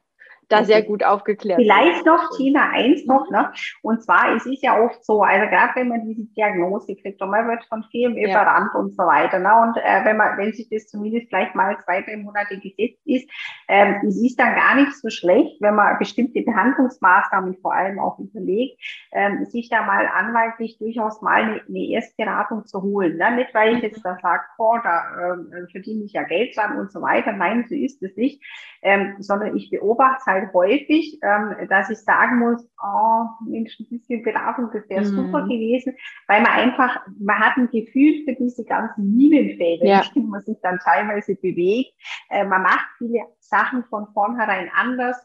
da 0.49 0.65
sehr 0.65 0.83
gut 0.83 1.05
aufgeklärt. 1.05 1.61
Vielleicht 1.61 2.05
noch, 2.05 2.31
Tina, 2.37 2.71
eins 2.71 3.07
noch, 3.07 3.31
ne? 3.31 3.53
Und 3.83 4.03
zwar, 4.03 4.35
es 4.37 4.47
ist 4.47 4.63
ja 4.63 4.79
oft 4.81 5.05
so, 5.05 5.23
also 5.23 5.49
gerade 5.49 5.73
wenn 5.77 5.89
man 5.89 6.07
diese 6.07 6.25
Diagnose 6.35 6.95
kriegt 6.97 7.21
und 7.23 7.31
man 7.31 7.49
wird 7.49 7.65
von 7.67 7.85
vielen 7.91 8.17
ja. 8.17 8.29
überrannt 8.31 8.75
und 8.75 8.93
so 8.93 9.03
weiter, 9.05 9.39
ne? 9.39 9.51
Und 9.63 9.77
äh, 9.79 10.05
wenn 10.05 10.17
man, 10.17 10.39
wenn 10.39 10.53
sich 10.53 10.69
das 10.69 10.87
zumindest 10.89 11.29
vielleicht 11.29 11.55
mal 11.55 11.77
zwei, 11.85 12.03
drei 12.03 12.17
Monate 12.17 12.59
gesetzt 12.59 13.01
ist, 13.05 13.29
ähm, 13.69 13.97
es 14.07 14.23
ist 14.23 14.39
dann 14.39 14.55
gar 14.55 14.75
nicht 14.77 14.95
so 14.95 15.09
schlecht, 15.11 15.61
wenn 15.61 15.75
man 15.75 15.99
bestimmte 15.99 16.43
Behandlungsmaßnahmen 16.43 17.57
vor 17.57 17.73
allem 17.75 17.99
auch 17.99 18.19
überlegt, 18.19 18.81
ähm, 19.13 19.45
sich 19.47 19.69
da 19.69 19.83
mal 19.83 20.07
anwaltlich 20.07 20.79
durchaus 20.79 21.23
mal 21.23 21.43
eine, 21.43 21.61
eine 21.69 21.87
erste 21.87 22.15
Beratung 22.17 22.67
zu 22.67 22.83
holen. 22.83 23.17
Ne? 23.17 23.37
Nicht, 23.37 23.55
weil 23.55 23.77
ich 23.77 23.83
jetzt 23.83 24.05
da 24.05 24.19
sage, 24.21 24.43
boah, 24.57 24.81
da 24.83 25.35
äh, 25.35 25.71
verdiene 25.71 26.05
ich 26.05 26.13
ja 26.13 26.23
Geld 26.25 26.57
dran 26.57 26.79
und 26.79 26.93
so 26.93 27.01
weiter. 27.01 27.33
Nein, 27.33 27.65
so 27.69 27.75
ist 27.75 28.03
es 28.03 28.17
nicht, 28.17 28.43
ähm, 28.83 29.17
sondern 29.21 29.57
ich 29.57 29.71
beobachte 29.71 30.25
halt 30.27 30.43
halt 30.43 30.53
häufig, 30.53 31.19
ähm, 31.23 31.69
dass 31.69 31.91
ich 31.91 31.99
sagen 31.99 32.39
muss, 32.39 32.67
oh, 32.83 33.25
Mensch, 33.47 33.79
ein 33.79 33.87
bisschen 33.89 34.23
Beratung, 34.23 34.71
das 34.73 34.89
wäre 34.89 35.03
mhm. 35.03 35.17
super 35.17 35.43
gewesen, 35.43 35.95
weil 36.27 36.43
man 36.43 36.53
einfach, 36.53 37.01
man 37.19 37.39
hat 37.39 37.57
ein 37.57 37.71
Gefühl 37.71 38.25
für 38.25 38.35
diese 38.35 38.65
ganzen 38.65 39.15
Minenfelder, 39.17 39.87
ja. 39.87 40.03
in 40.15 40.15
denen 40.15 40.31
man 40.31 40.43
sich 40.43 40.57
dann 40.63 40.79
teilweise 40.79 41.35
bewegt. 41.37 41.93
Äh, 42.31 42.45
man 42.45 42.63
macht 42.63 42.87
viele 42.99 43.21
Sachen 43.41 43.85
von 43.85 44.07
vornherein 44.13 44.71
anders. 44.75 45.17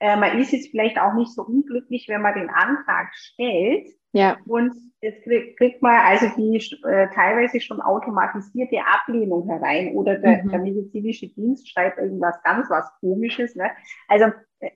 Äh, 0.00 0.16
man 0.16 0.38
ist 0.38 0.52
jetzt 0.52 0.70
vielleicht 0.70 0.98
auch 0.98 1.14
nicht 1.14 1.32
so 1.32 1.42
unglücklich, 1.42 2.06
wenn 2.08 2.22
man 2.22 2.34
den 2.34 2.50
Antrag 2.50 3.14
stellt, 3.14 3.88
Ja. 4.12 4.36
Und 4.46 4.72
jetzt 5.04 5.22
kriegt, 5.22 5.58
kriegt 5.58 5.82
man 5.82 5.94
also 5.94 6.26
die 6.36 6.56
äh, 6.86 7.08
teilweise 7.14 7.60
schon 7.60 7.80
automatisierte 7.80 8.78
Ablehnung 8.86 9.48
herein 9.48 9.94
oder 9.94 10.16
der, 10.18 10.42
mhm. 10.42 10.50
der 10.50 10.58
medizinische 10.60 11.28
Dienst 11.28 11.70
schreibt 11.70 11.98
irgendwas 11.98 12.42
ganz 12.42 12.68
was 12.70 12.90
Komisches. 13.00 13.54
Ne? 13.54 13.70
Also 14.08 14.26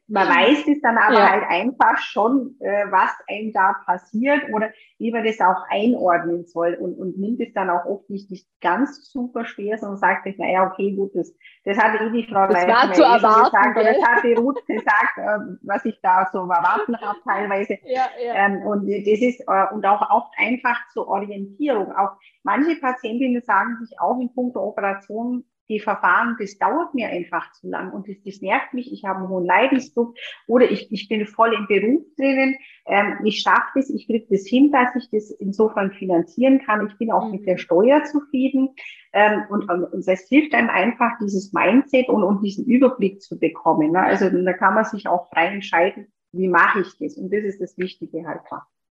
man 0.06 0.28
weiß 0.28 0.66
es 0.66 0.80
dann 0.82 0.98
aber 0.98 1.18
ja. 1.18 1.30
halt 1.30 1.44
einfach 1.48 1.98
schon, 1.98 2.56
äh, 2.60 2.84
was 2.90 3.10
einem 3.28 3.52
da 3.52 3.74
passiert 3.84 4.42
oder 4.52 4.70
wie 4.98 5.12
man 5.12 5.24
das 5.24 5.40
auch 5.40 5.64
einordnen 5.70 6.46
soll 6.46 6.74
und, 6.74 6.98
und 6.98 7.18
nimmt 7.18 7.40
es 7.40 7.52
dann 7.54 7.70
auch 7.70 7.84
oft 7.86 8.10
nicht, 8.10 8.30
nicht 8.30 8.46
ganz 8.60 9.10
super 9.10 9.44
schwer, 9.44 9.78
sondern 9.78 9.98
sagt 9.98 10.24
sich, 10.24 10.36
naja, 10.38 10.66
okay, 10.66 10.94
gut, 10.94 11.14
das, 11.14 11.34
das 11.64 11.78
hat 11.78 12.00
eh 12.00 12.10
die 12.10 12.26
Frau 12.26 12.46
das 12.46 12.54
Leitner 12.54 12.74
war 12.74 12.92
zu 12.92 13.02
erwarten, 13.02 13.44
gesagt, 13.44 13.76
oder 13.76 13.92
das 13.92 14.02
hat 14.02 14.24
die 14.24 14.32
Ruth 14.34 14.66
gesagt, 14.66 15.18
äh, 15.18 15.56
was 15.62 15.84
ich 15.84 15.98
da 16.02 16.28
so 16.32 16.40
erwarten 16.40 16.96
habe 17.00 17.18
teilweise. 17.24 17.78
Ja, 17.84 18.06
ja. 18.22 18.34
Ähm, 18.34 18.62
und 18.62 18.86
das 18.88 19.20
ist, 19.20 19.40
äh, 19.40 19.74
und 19.74 19.86
auch 19.86 20.02
oft 20.18 20.32
einfach 20.36 20.78
zur 20.92 21.08
Orientierung. 21.08 21.92
Auch 21.92 22.16
manche 22.42 22.76
Patientinnen 22.76 23.42
sagen 23.42 23.76
sich 23.80 23.98
auch 24.00 24.18
in 24.20 24.32
puncto 24.34 24.60
Operation, 24.60 25.44
die 25.68 25.80
Verfahren, 25.80 26.36
das 26.38 26.56
dauert 26.58 26.94
mir 26.94 27.08
einfach 27.08 27.52
zu 27.52 27.68
lang 27.68 27.92
und 27.92 28.08
das, 28.08 28.16
das 28.24 28.40
nervt 28.40 28.72
mich, 28.72 28.92
ich 28.92 29.04
habe 29.04 29.18
einen 29.18 29.28
hohen 29.28 29.44
Leidensdruck 29.44 30.16
oder 30.46 30.70
ich, 30.70 30.90
ich 30.90 31.08
bin 31.08 31.26
voll 31.26 31.52
im 31.52 31.66
Beruf 31.66 32.02
drinnen, 32.16 32.56
ähm, 32.86 33.18
ich 33.24 33.40
schaffe 33.40 33.72
das, 33.74 33.90
ich 33.90 34.06
kriege 34.06 34.26
das 34.30 34.46
hin, 34.46 34.72
dass 34.72 34.94
ich 34.96 35.10
das 35.10 35.30
insofern 35.30 35.92
finanzieren 35.92 36.60
kann, 36.64 36.86
ich 36.86 36.96
bin 36.96 37.12
auch 37.12 37.26
mhm. 37.26 37.32
mit 37.32 37.46
der 37.46 37.58
Steuer 37.58 38.02
zufrieden 38.04 38.70
ähm, 39.12 39.42
und, 39.50 39.70
und 39.70 40.08
das 40.08 40.26
hilft 40.28 40.54
einem 40.54 40.70
einfach, 40.70 41.18
dieses 41.20 41.52
Mindset 41.52 42.08
und, 42.08 42.22
und 42.22 42.42
diesen 42.42 42.64
Überblick 42.64 43.20
zu 43.20 43.38
bekommen. 43.38 43.92
Ne? 43.92 44.00
Also 44.00 44.30
da 44.30 44.52
kann 44.54 44.74
man 44.74 44.84
sich 44.84 45.06
auch 45.06 45.28
frei 45.28 45.48
entscheiden, 45.48 46.10
wie 46.32 46.48
mache 46.48 46.80
ich 46.80 46.96
das 46.98 47.18
und 47.18 47.30
das 47.30 47.44
ist 47.44 47.60
das 47.60 47.76
Wichtige 47.76 48.26
halt. 48.26 48.40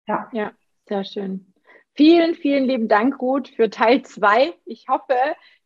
Ja, 0.06 0.28
ja 0.32 0.52
sehr 0.90 1.04
schön. 1.04 1.46
Vielen, 1.94 2.34
vielen 2.34 2.64
lieben 2.64 2.88
Dank, 2.88 3.20
Ruth, 3.20 3.48
für 3.48 3.68
Teil 3.68 4.02
zwei. 4.02 4.54
Ich 4.64 4.86
hoffe, 4.88 5.14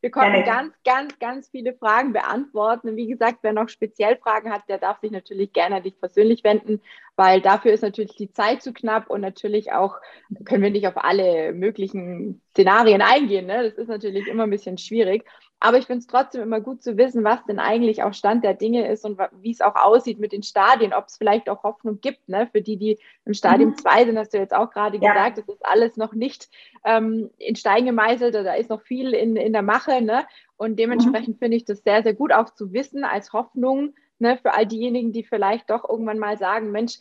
wir 0.00 0.10
konnten 0.10 0.36
ja, 0.36 0.42
ganz, 0.42 0.74
ganz, 0.84 1.18
ganz 1.18 1.48
viele 1.48 1.74
Fragen 1.74 2.12
beantworten. 2.12 2.88
Und 2.88 2.96
wie 2.96 3.06
gesagt, 3.06 3.38
wer 3.42 3.52
noch 3.52 3.68
speziell 3.68 4.16
Fragen 4.16 4.52
hat, 4.52 4.62
der 4.68 4.78
darf 4.78 5.00
sich 5.00 5.10
natürlich 5.10 5.52
gerne 5.52 5.76
an 5.76 5.82
dich 5.82 5.98
persönlich 5.98 6.44
wenden, 6.44 6.80
weil 7.16 7.40
dafür 7.40 7.72
ist 7.72 7.82
natürlich 7.82 8.16
die 8.16 8.32
Zeit 8.32 8.62
zu 8.62 8.72
knapp 8.72 9.08
und 9.08 9.20
natürlich 9.20 9.72
auch 9.72 9.96
können 10.44 10.62
wir 10.62 10.70
nicht 10.70 10.88
auf 10.88 10.96
alle 10.96 11.52
möglichen 11.52 12.42
Szenarien 12.50 13.00
eingehen. 13.00 13.46
Ne? 13.46 13.62
Das 13.64 13.78
ist 13.78 13.88
natürlich 13.88 14.26
immer 14.26 14.42
ein 14.42 14.50
bisschen 14.50 14.76
schwierig. 14.76 15.24
Aber 15.64 15.78
ich 15.78 15.86
finde 15.86 16.00
es 16.00 16.06
trotzdem 16.06 16.42
immer 16.42 16.60
gut 16.60 16.82
zu 16.82 16.98
wissen, 16.98 17.24
was 17.24 17.42
denn 17.46 17.58
eigentlich 17.58 18.02
auch 18.02 18.12
Stand 18.12 18.44
der 18.44 18.52
Dinge 18.52 18.86
ist 18.86 19.02
und 19.06 19.18
wie 19.40 19.50
es 19.50 19.62
auch 19.62 19.76
aussieht 19.76 20.18
mit 20.18 20.32
den 20.32 20.42
Stadien, 20.42 20.92
ob 20.92 21.06
es 21.06 21.16
vielleicht 21.16 21.48
auch 21.48 21.62
Hoffnung 21.62 22.02
gibt, 22.02 22.28
ne? 22.28 22.50
für 22.52 22.60
die, 22.60 22.76
die 22.76 22.98
im 23.24 23.32
Stadium 23.32 23.74
2 23.74 24.02
mhm. 24.02 24.06
sind, 24.08 24.18
hast 24.18 24.34
du 24.34 24.38
jetzt 24.38 24.54
auch 24.54 24.70
gerade 24.70 24.98
ja. 24.98 25.14
gesagt, 25.14 25.38
das 25.38 25.48
ist 25.48 25.64
alles 25.64 25.96
noch 25.96 26.12
nicht 26.12 26.50
ähm, 26.84 27.30
in 27.38 27.56
Stein 27.56 27.86
gemeißelt, 27.86 28.34
da 28.34 28.52
ist 28.52 28.68
noch 28.68 28.82
viel 28.82 29.14
in, 29.14 29.36
in 29.36 29.54
der 29.54 29.62
Mache. 29.62 30.02
Ne? 30.02 30.26
Und 30.58 30.78
dementsprechend 30.78 31.36
mhm. 31.36 31.38
finde 31.38 31.56
ich 31.56 31.64
das 31.64 31.82
sehr, 31.82 32.02
sehr 32.02 32.12
gut 32.12 32.34
auch 32.34 32.50
zu 32.50 32.74
wissen 32.74 33.02
als 33.02 33.32
Hoffnung 33.32 33.94
ne, 34.18 34.36
für 34.36 34.52
all 34.52 34.66
diejenigen, 34.66 35.12
die 35.12 35.24
vielleicht 35.24 35.70
doch 35.70 35.88
irgendwann 35.88 36.18
mal 36.18 36.36
sagen, 36.36 36.72
Mensch, 36.72 36.98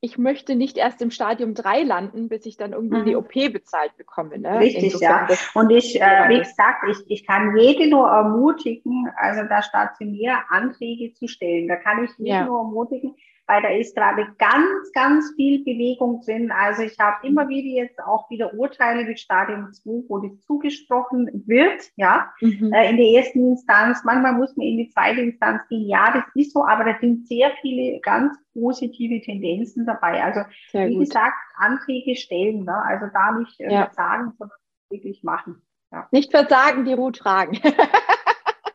ich 0.00 0.18
möchte 0.18 0.54
nicht 0.54 0.76
erst 0.76 1.02
im 1.02 1.10
Stadium 1.10 1.54
3 1.54 1.82
landen, 1.82 2.28
bis 2.28 2.46
ich 2.46 2.56
dann 2.56 2.72
irgendwie 2.72 3.00
mhm. 3.00 3.04
die 3.04 3.16
OP 3.16 3.32
bezahlt 3.32 3.96
bekomme. 3.96 4.38
Ne? 4.38 4.58
Richtig, 4.60 4.84
Insofern, 4.84 5.28
ja. 5.28 5.36
Und 5.54 5.70
ich, 5.70 6.00
äh, 6.00 6.28
wie 6.28 6.38
gesagt, 6.38 6.84
ich, 6.90 6.98
ich 7.08 7.26
kann 7.26 7.56
jede 7.56 7.88
nur 7.88 8.08
ermutigen, 8.08 9.10
also 9.16 9.42
da 9.48 9.62
stationär 9.62 10.44
Anträge 10.50 11.14
zu 11.14 11.26
stellen. 11.28 11.68
Da 11.68 11.76
kann 11.76 12.04
ich 12.04 12.10
jede 12.18 12.30
ja. 12.30 12.44
nur 12.44 12.58
ermutigen, 12.58 13.14
weil 13.48 13.62
da 13.62 13.70
ist 13.70 13.96
gerade 13.96 14.26
ganz, 14.38 14.92
ganz 14.92 15.32
viel 15.34 15.64
Bewegung 15.64 16.20
drin. 16.20 16.52
Also 16.52 16.82
ich 16.82 16.98
habe 16.98 17.26
immer 17.26 17.48
wieder 17.48 17.82
jetzt 17.82 17.98
auch 18.00 18.28
wieder 18.28 18.52
Urteile 18.52 19.04
mit 19.04 19.18
Stadium 19.18 19.72
2, 19.72 20.04
wo 20.08 20.18
das 20.18 20.38
zugesprochen 20.42 21.44
wird, 21.46 21.90
ja, 21.96 22.30
mhm. 22.40 22.72
äh, 22.72 22.90
in 22.90 22.98
der 22.98 23.06
ersten 23.06 23.52
Instanz. 23.52 24.04
Manchmal 24.04 24.34
muss 24.34 24.54
man 24.56 24.66
in 24.66 24.76
die 24.76 24.90
zweite 24.90 25.22
Instanz 25.22 25.62
gehen. 25.68 25.88
Ja, 25.88 26.12
das 26.12 26.24
ist 26.34 26.52
so, 26.52 26.64
aber 26.64 26.84
da 26.84 26.98
sind 27.00 27.26
sehr 27.26 27.50
viele 27.62 28.00
ganz 28.00 28.36
positive 28.52 29.22
Tendenzen 29.22 29.86
dabei. 29.86 30.22
Also 30.22 30.42
sehr 30.70 30.88
wie 30.88 30.96
gut. 30.96 31.06
gesagt, 31.06 31.36
Anträge 31.56 32.16
stellen, 32.16 32.64
ne? 32.64 32.84
also 32.84 33.06
da 33.12 33.32
nicht 33.32 33.58
äh, 33.60 33.72
ja. 33.72 33.86
versagen, 33.86 34.34
sondern 34.36 34.58
wirklich 34.90 35.22
machen. 35.22 35.62
Ja. 35.90 36.06
Nicht 36.10 36.30
versagen, 36.30 36.84
die 36.84 36.92
Ruth 36.92 37.16
fragen. 37.16 37.58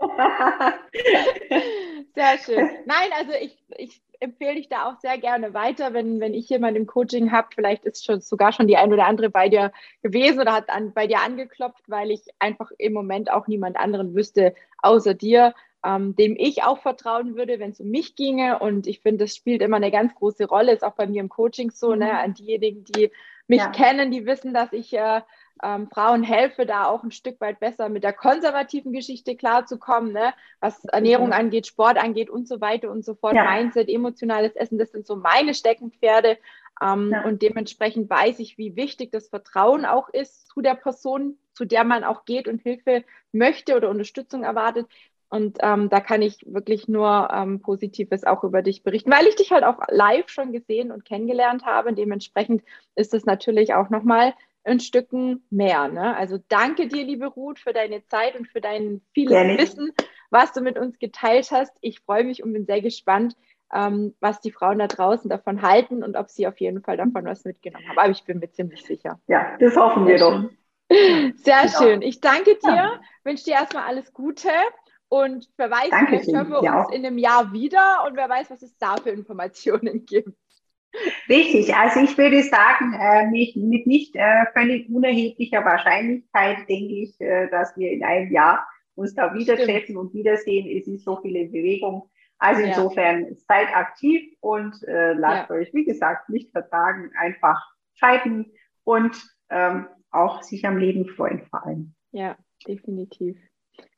Sehr 2.15 2.38
schön. 2.38 2.69
Nein, 2.86 3.09
also 3.17 3.31
ich, 3.39 3.57
ich 3.77 4.01
empfehle 4.23 4.55
dich 4.55 4.69
da 4.69 4.88
auch 4.88 4.99
sehr 4.99 5.17
gerne 5.17 5.53
weiter, 5.53 5.93
wenn, 5.93 6.19
wenn 6.19 6.33
ich 6.33 6.49
jemanden 6.49 6.81
im 6.81 6.88
Coaching 6.88 7.31
habe. 7.31 7.49
Vielleicht 7.53 7.86
ist 7.86 8.05
schon 8.05 8.21
sogar 8.21 8.53
schon 8.53 8.67
die 8.67 8.77
ein 8.77 8.93
oder 8.93 9.05
andere 9.05 9.29
bei 9.29 9.49
dir 9.49 9.71
gewesen 10.01 10.39
oder 10.39 10.53
hat 10.53 10.69
an, 10.69 10.93
bei 10.93 11.07
dir 11.07 11.19
angeklopft, 11.19 11.83
weil 11.88 12.09
ich 12.09 12.21
einfach 12.39 12.71
im 12.77 12.93
Moment 12.93 13.29
auch 13.31 13.47
niemand 13.47 13.77
anderen 13.77 14.15
wüsste 14.15 14.55
außer 14.81 15.13
dir, 15.13 15.53
ähm, 15.86 16.15
dem 16.15 16.36
ich 16.38 16.63
auch 16.63 16.79
vertrauen 16.79 17.36
würde, 17.36 17.59
wenn 17.59 17.71
es 17.71 17.81
um 17.81 17.89
mich 17.89 18.15
ginge. 18.15 18.59
Und 18.59 18.88
ich 18.88 19.01
finde, 19.01 19.25
das 19.25 19.36
spielt 19.36 19.62
immer 19.62 19.77
eine 19.77 19.91
ganz 19.91 20.15
große 20.15 20.45
Rolle, 20.45 20.71
ist 20.71 20.83
auch 20.83 20.95
bei 20.95 21.05
mir 21.05 21.21
im 21.21 21.29
Coaching 21.29 21.71
so, 21.71 21.89
ne? 21.89 21.95
mhm. 21.95 22.12
ne? 22.12 22.19
an 22.19 22.33
diejenigen, 22.33 22.86
die 22.86 23.12
mich 23.47 23.59
ja. 23.59 23.69
kennen, 23.71 24.09
die 24.09 24.25
wissen, 24.25 24.53
dass 24.53 24.71
ich 24.71 24.93
äh, 24.93 25.21
ähm, 25.63 25.88
Frauen 25.89 26.23
helfe, 26.23 26.65
da 26.65 26.86
auch 26.86 27.04
ein 27.04 27.12
Stück 27.12 27.39
weit 27.41 27.60
besser 27.60 27.89
mit 27.89 28.04
der 28.04 28.13
konservativen 28.13 28.91
Geschichte 28.91 29.36
klarzukommen, 29.36 30.13
ne? 30.13 30.34
was 30.60 30.84
Ernährung 30.86 31.28
mhm. 31.28 31.34
angeht, 31.34 31.67
Sport 31.67 31.97
angeht 31.97 32.30
und 32.30 32.47
so 32.47 32.62
weiter 32.62 32.91
und 32.91 33.06
so 33.06 33.15
fort, 33.15 33.36
ja. 33.36 33.49
Mindset, 33.49 33.89
emotionales 33.89 34.56
Essen, 34.56 34.78
das 34.78 34.91
sind 34.91 35.08
so 35.08 35.15
meine 35.15 35.54
Steckenpferde. 35.54 36.38
Ähm, 36.82 37.12
ja. 37.12 37.23
Und 37.23 37.41
dementsprechend 37.41 38.10
weiß 38.10 38.39
ich, 38.39 38.58
wie 38.58 38.76
wichtig 38.76 39.12
das 39.12 39.30
Vertrauen 39.30 39.86
auch 39.86 40.10
ist 40.10 40.47
zu 40.47 40.62
der 40.62 40.76
Person, 40.76 41.38
zu 41.54 41.65
der 41.65 41.84
man 41.84 42.04
auch 42.04 42.26
geht 42.26 42.47
und 42.47 42.62
Hilfe 42.62 43.04
möchte 43.32 43.76
oder 43.76 43.89
Unterstützung 43.89 44.43
erwartet. 44.43 44.88
Und 45.30 45.58
ähm, 45.62 45.89
da 45.89 45.99
kann 45.99 46.21
ich 46.21 46.45
wirklich 46.45 46.88
nur 46.88 47.30
ähm, 47.34 47.60
Positives 47.60 48.23
auch 48.23 48.43
über 48.43 48.62
dich 48.62 48.84
berichten, 48.84 49.12
weil 49.12 49.26
ich 49.26 49.36
dich 49.36 49.52
halt 49.52 49.63
auch 49.63 49.80
live 49.89 50.30
schon 50.30 50.52
gesehen 50.52 50.91
und 50.91 51.06
kennengelernt 51.06 51.65
habe. 51.65 51.89
Und 51.89 51.97
dementsprechend 51.97 52.62
ist 52.95 53.15
es 53.15 53.26
natürlich 53.26 53.73
auch 53.73 53.89
nochmal 53.89 54.34
ein 54.63 54.80
Stücken 54.80 55.45
mehr. 55.49 55.88
Ne? 55.88 56.15
Also 56.15 56.39
danke 56.47 56.88
dir, 56.88 57.04
liebe 57.04 57.28
Ruth, 57.28 57.60
für 57.60 57.73
deine 57.73 58.06
Zeit 58.06 58.36
und 58.38 58.47
für 58.47 58.62
dein 58.62 59.02
vieles 59.13 59.34
Gerne. 59.34 59.58
Wissen, 59.58 59.91
was 60.30 60.54
du 60.54 60.62
mit 60.62 60.78
uns 60.78 60.99
geteilt 60.99 61.52
hast. 61.52 61.73
Ich 61.82 61.99
freue 61.99 62.23
mich 62.23 62.43
und 62.43 62.54
bin 62.54 62.65
sehr 62.65 62.82
gespannt, 62.82 63.36
ähm, 63.73 64.15
was 64.19 64.39
die 64.39 64.52
Frauen 64.52 64.80
da 64.80 64.88
draußen 64.88 65.30
davon 65.30 65.62
halten 65.62 66.04
und 66.04 66.15
ob 66.15 66.30
sie 66.30 66.47
auf 66.47 66.60
jeden 66.60 66.82
Fall 66.82 66.97
davon 66.97 67.26
was 67.26 67.43
mitgenommen 67.43 67.88
haben. 67.89 67.97
Aber 67.97 68.12
ich 68.12 68.23
bin 68.23 68.39
mir 68.39 68.52
ziemlich 68.52 68.84
sicher. 68.84 69.19
Ja, 69.28 69.58
das 69.60 69.76
hoffen 69.76 70.08
wir 70.08 70.17
doch. 70.17 70.43
Sehr 70.89 71.62
genau. 71.65 71.78
schön. 71.80 72.02
Ich 72.02 72.19
danke 72.21 72.58
dir, 72.63 72.76
ja. 72.76 73.02
wünsche 73.23 73.45
dir 73.45 73.54
erstmal 73.54 73.84
alles 73.84 74.13
Gute 74.13 74.49
und 75.10 75.49
wer 75.58 75.69
weiß, 75.69 75.91
vielleicht 76.08 76.32
hören 76.32 76.49
wir 76.49 76.60
uns 76.60 76.91
in 76.91 77.06
einem 77.06 77.17
Jahr 77.17 77.54
wieder 77.54 78.04
und 78.08 78.15
wer 78.15 78.30
weiß, 78.30 78.49
was 78.52 78.62
es 78.62 78.78
da 78.78 78.97
für 78.97 79.10
Informationen 79.10 80.06
gibt. 80.08 80.38
Richtig, 81.27 81.73
also 81.75 82.01
ich 82.01 82.17
würde 82.17 82.43
sagen, 82.43 82.93
äh, 82.93 83.27
mit, 83.27 83.56
mit 83.56 83.88
nicht 83.88 84.15
äh, 84.15 84.45
völlig 84.53 84.89
unerheblicher 84.89 85.63
Wahrscheinlichkeit 85.65 86.60
denke 86.69 86.93
ich, 86.93 87.19
äh, 87.19 87.49
dass 87.49 87.75
wir 87.77 87.91
in 87.91 88.03
einem 88.03 88.32
Jahr 88.32 88.67
uns 88.95 89.15
da 89.15 89.34
wieder 89.34 89.56
Stimmt. 89.56 89.69
treffen 89.69 89.97
und 89.97 90.13
wiedersehen. 90.13 90.67
Es 90.77 90.88
ist 90.88 91.03
so 91.03 91.19
viele 91.21 91.45
Bewegung. 91.45 92.10
Also 92.38 92.62
insofern 92.62 93.27
ja. 93.27 93.36
seid 93.47 93.75
aktiv 93.75 94.21
und 94.41 94.84
äh, 94.84 95.13
lasst 95.13 95.49
ja. 95.49 95.56
euch, 95.56 95.73
wie 95.73 95.86
gesagt, 95.86 96.29
nicht 96.29 96.51
vertragen, 96.51 97.10
einfach 97.17 97.60
schalten 97.93 98.51
und 98.84 99.15
ähm, 99.49 99.88
auch 100.12 100.43
sich 100.43 100.65
am 100.65 100.77
Leben 100.77 101.08
freuen 101.08 101.41
vor 101.49 101.65
allem. 101.65 101.93
Ja, 102.12 102.38
definitiv. 102.67 103.38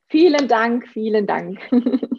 Vielen 0.08 0.48
Dank, 0.48 0.86
vielen 0.88 1.26
Dank. 1.26 1.58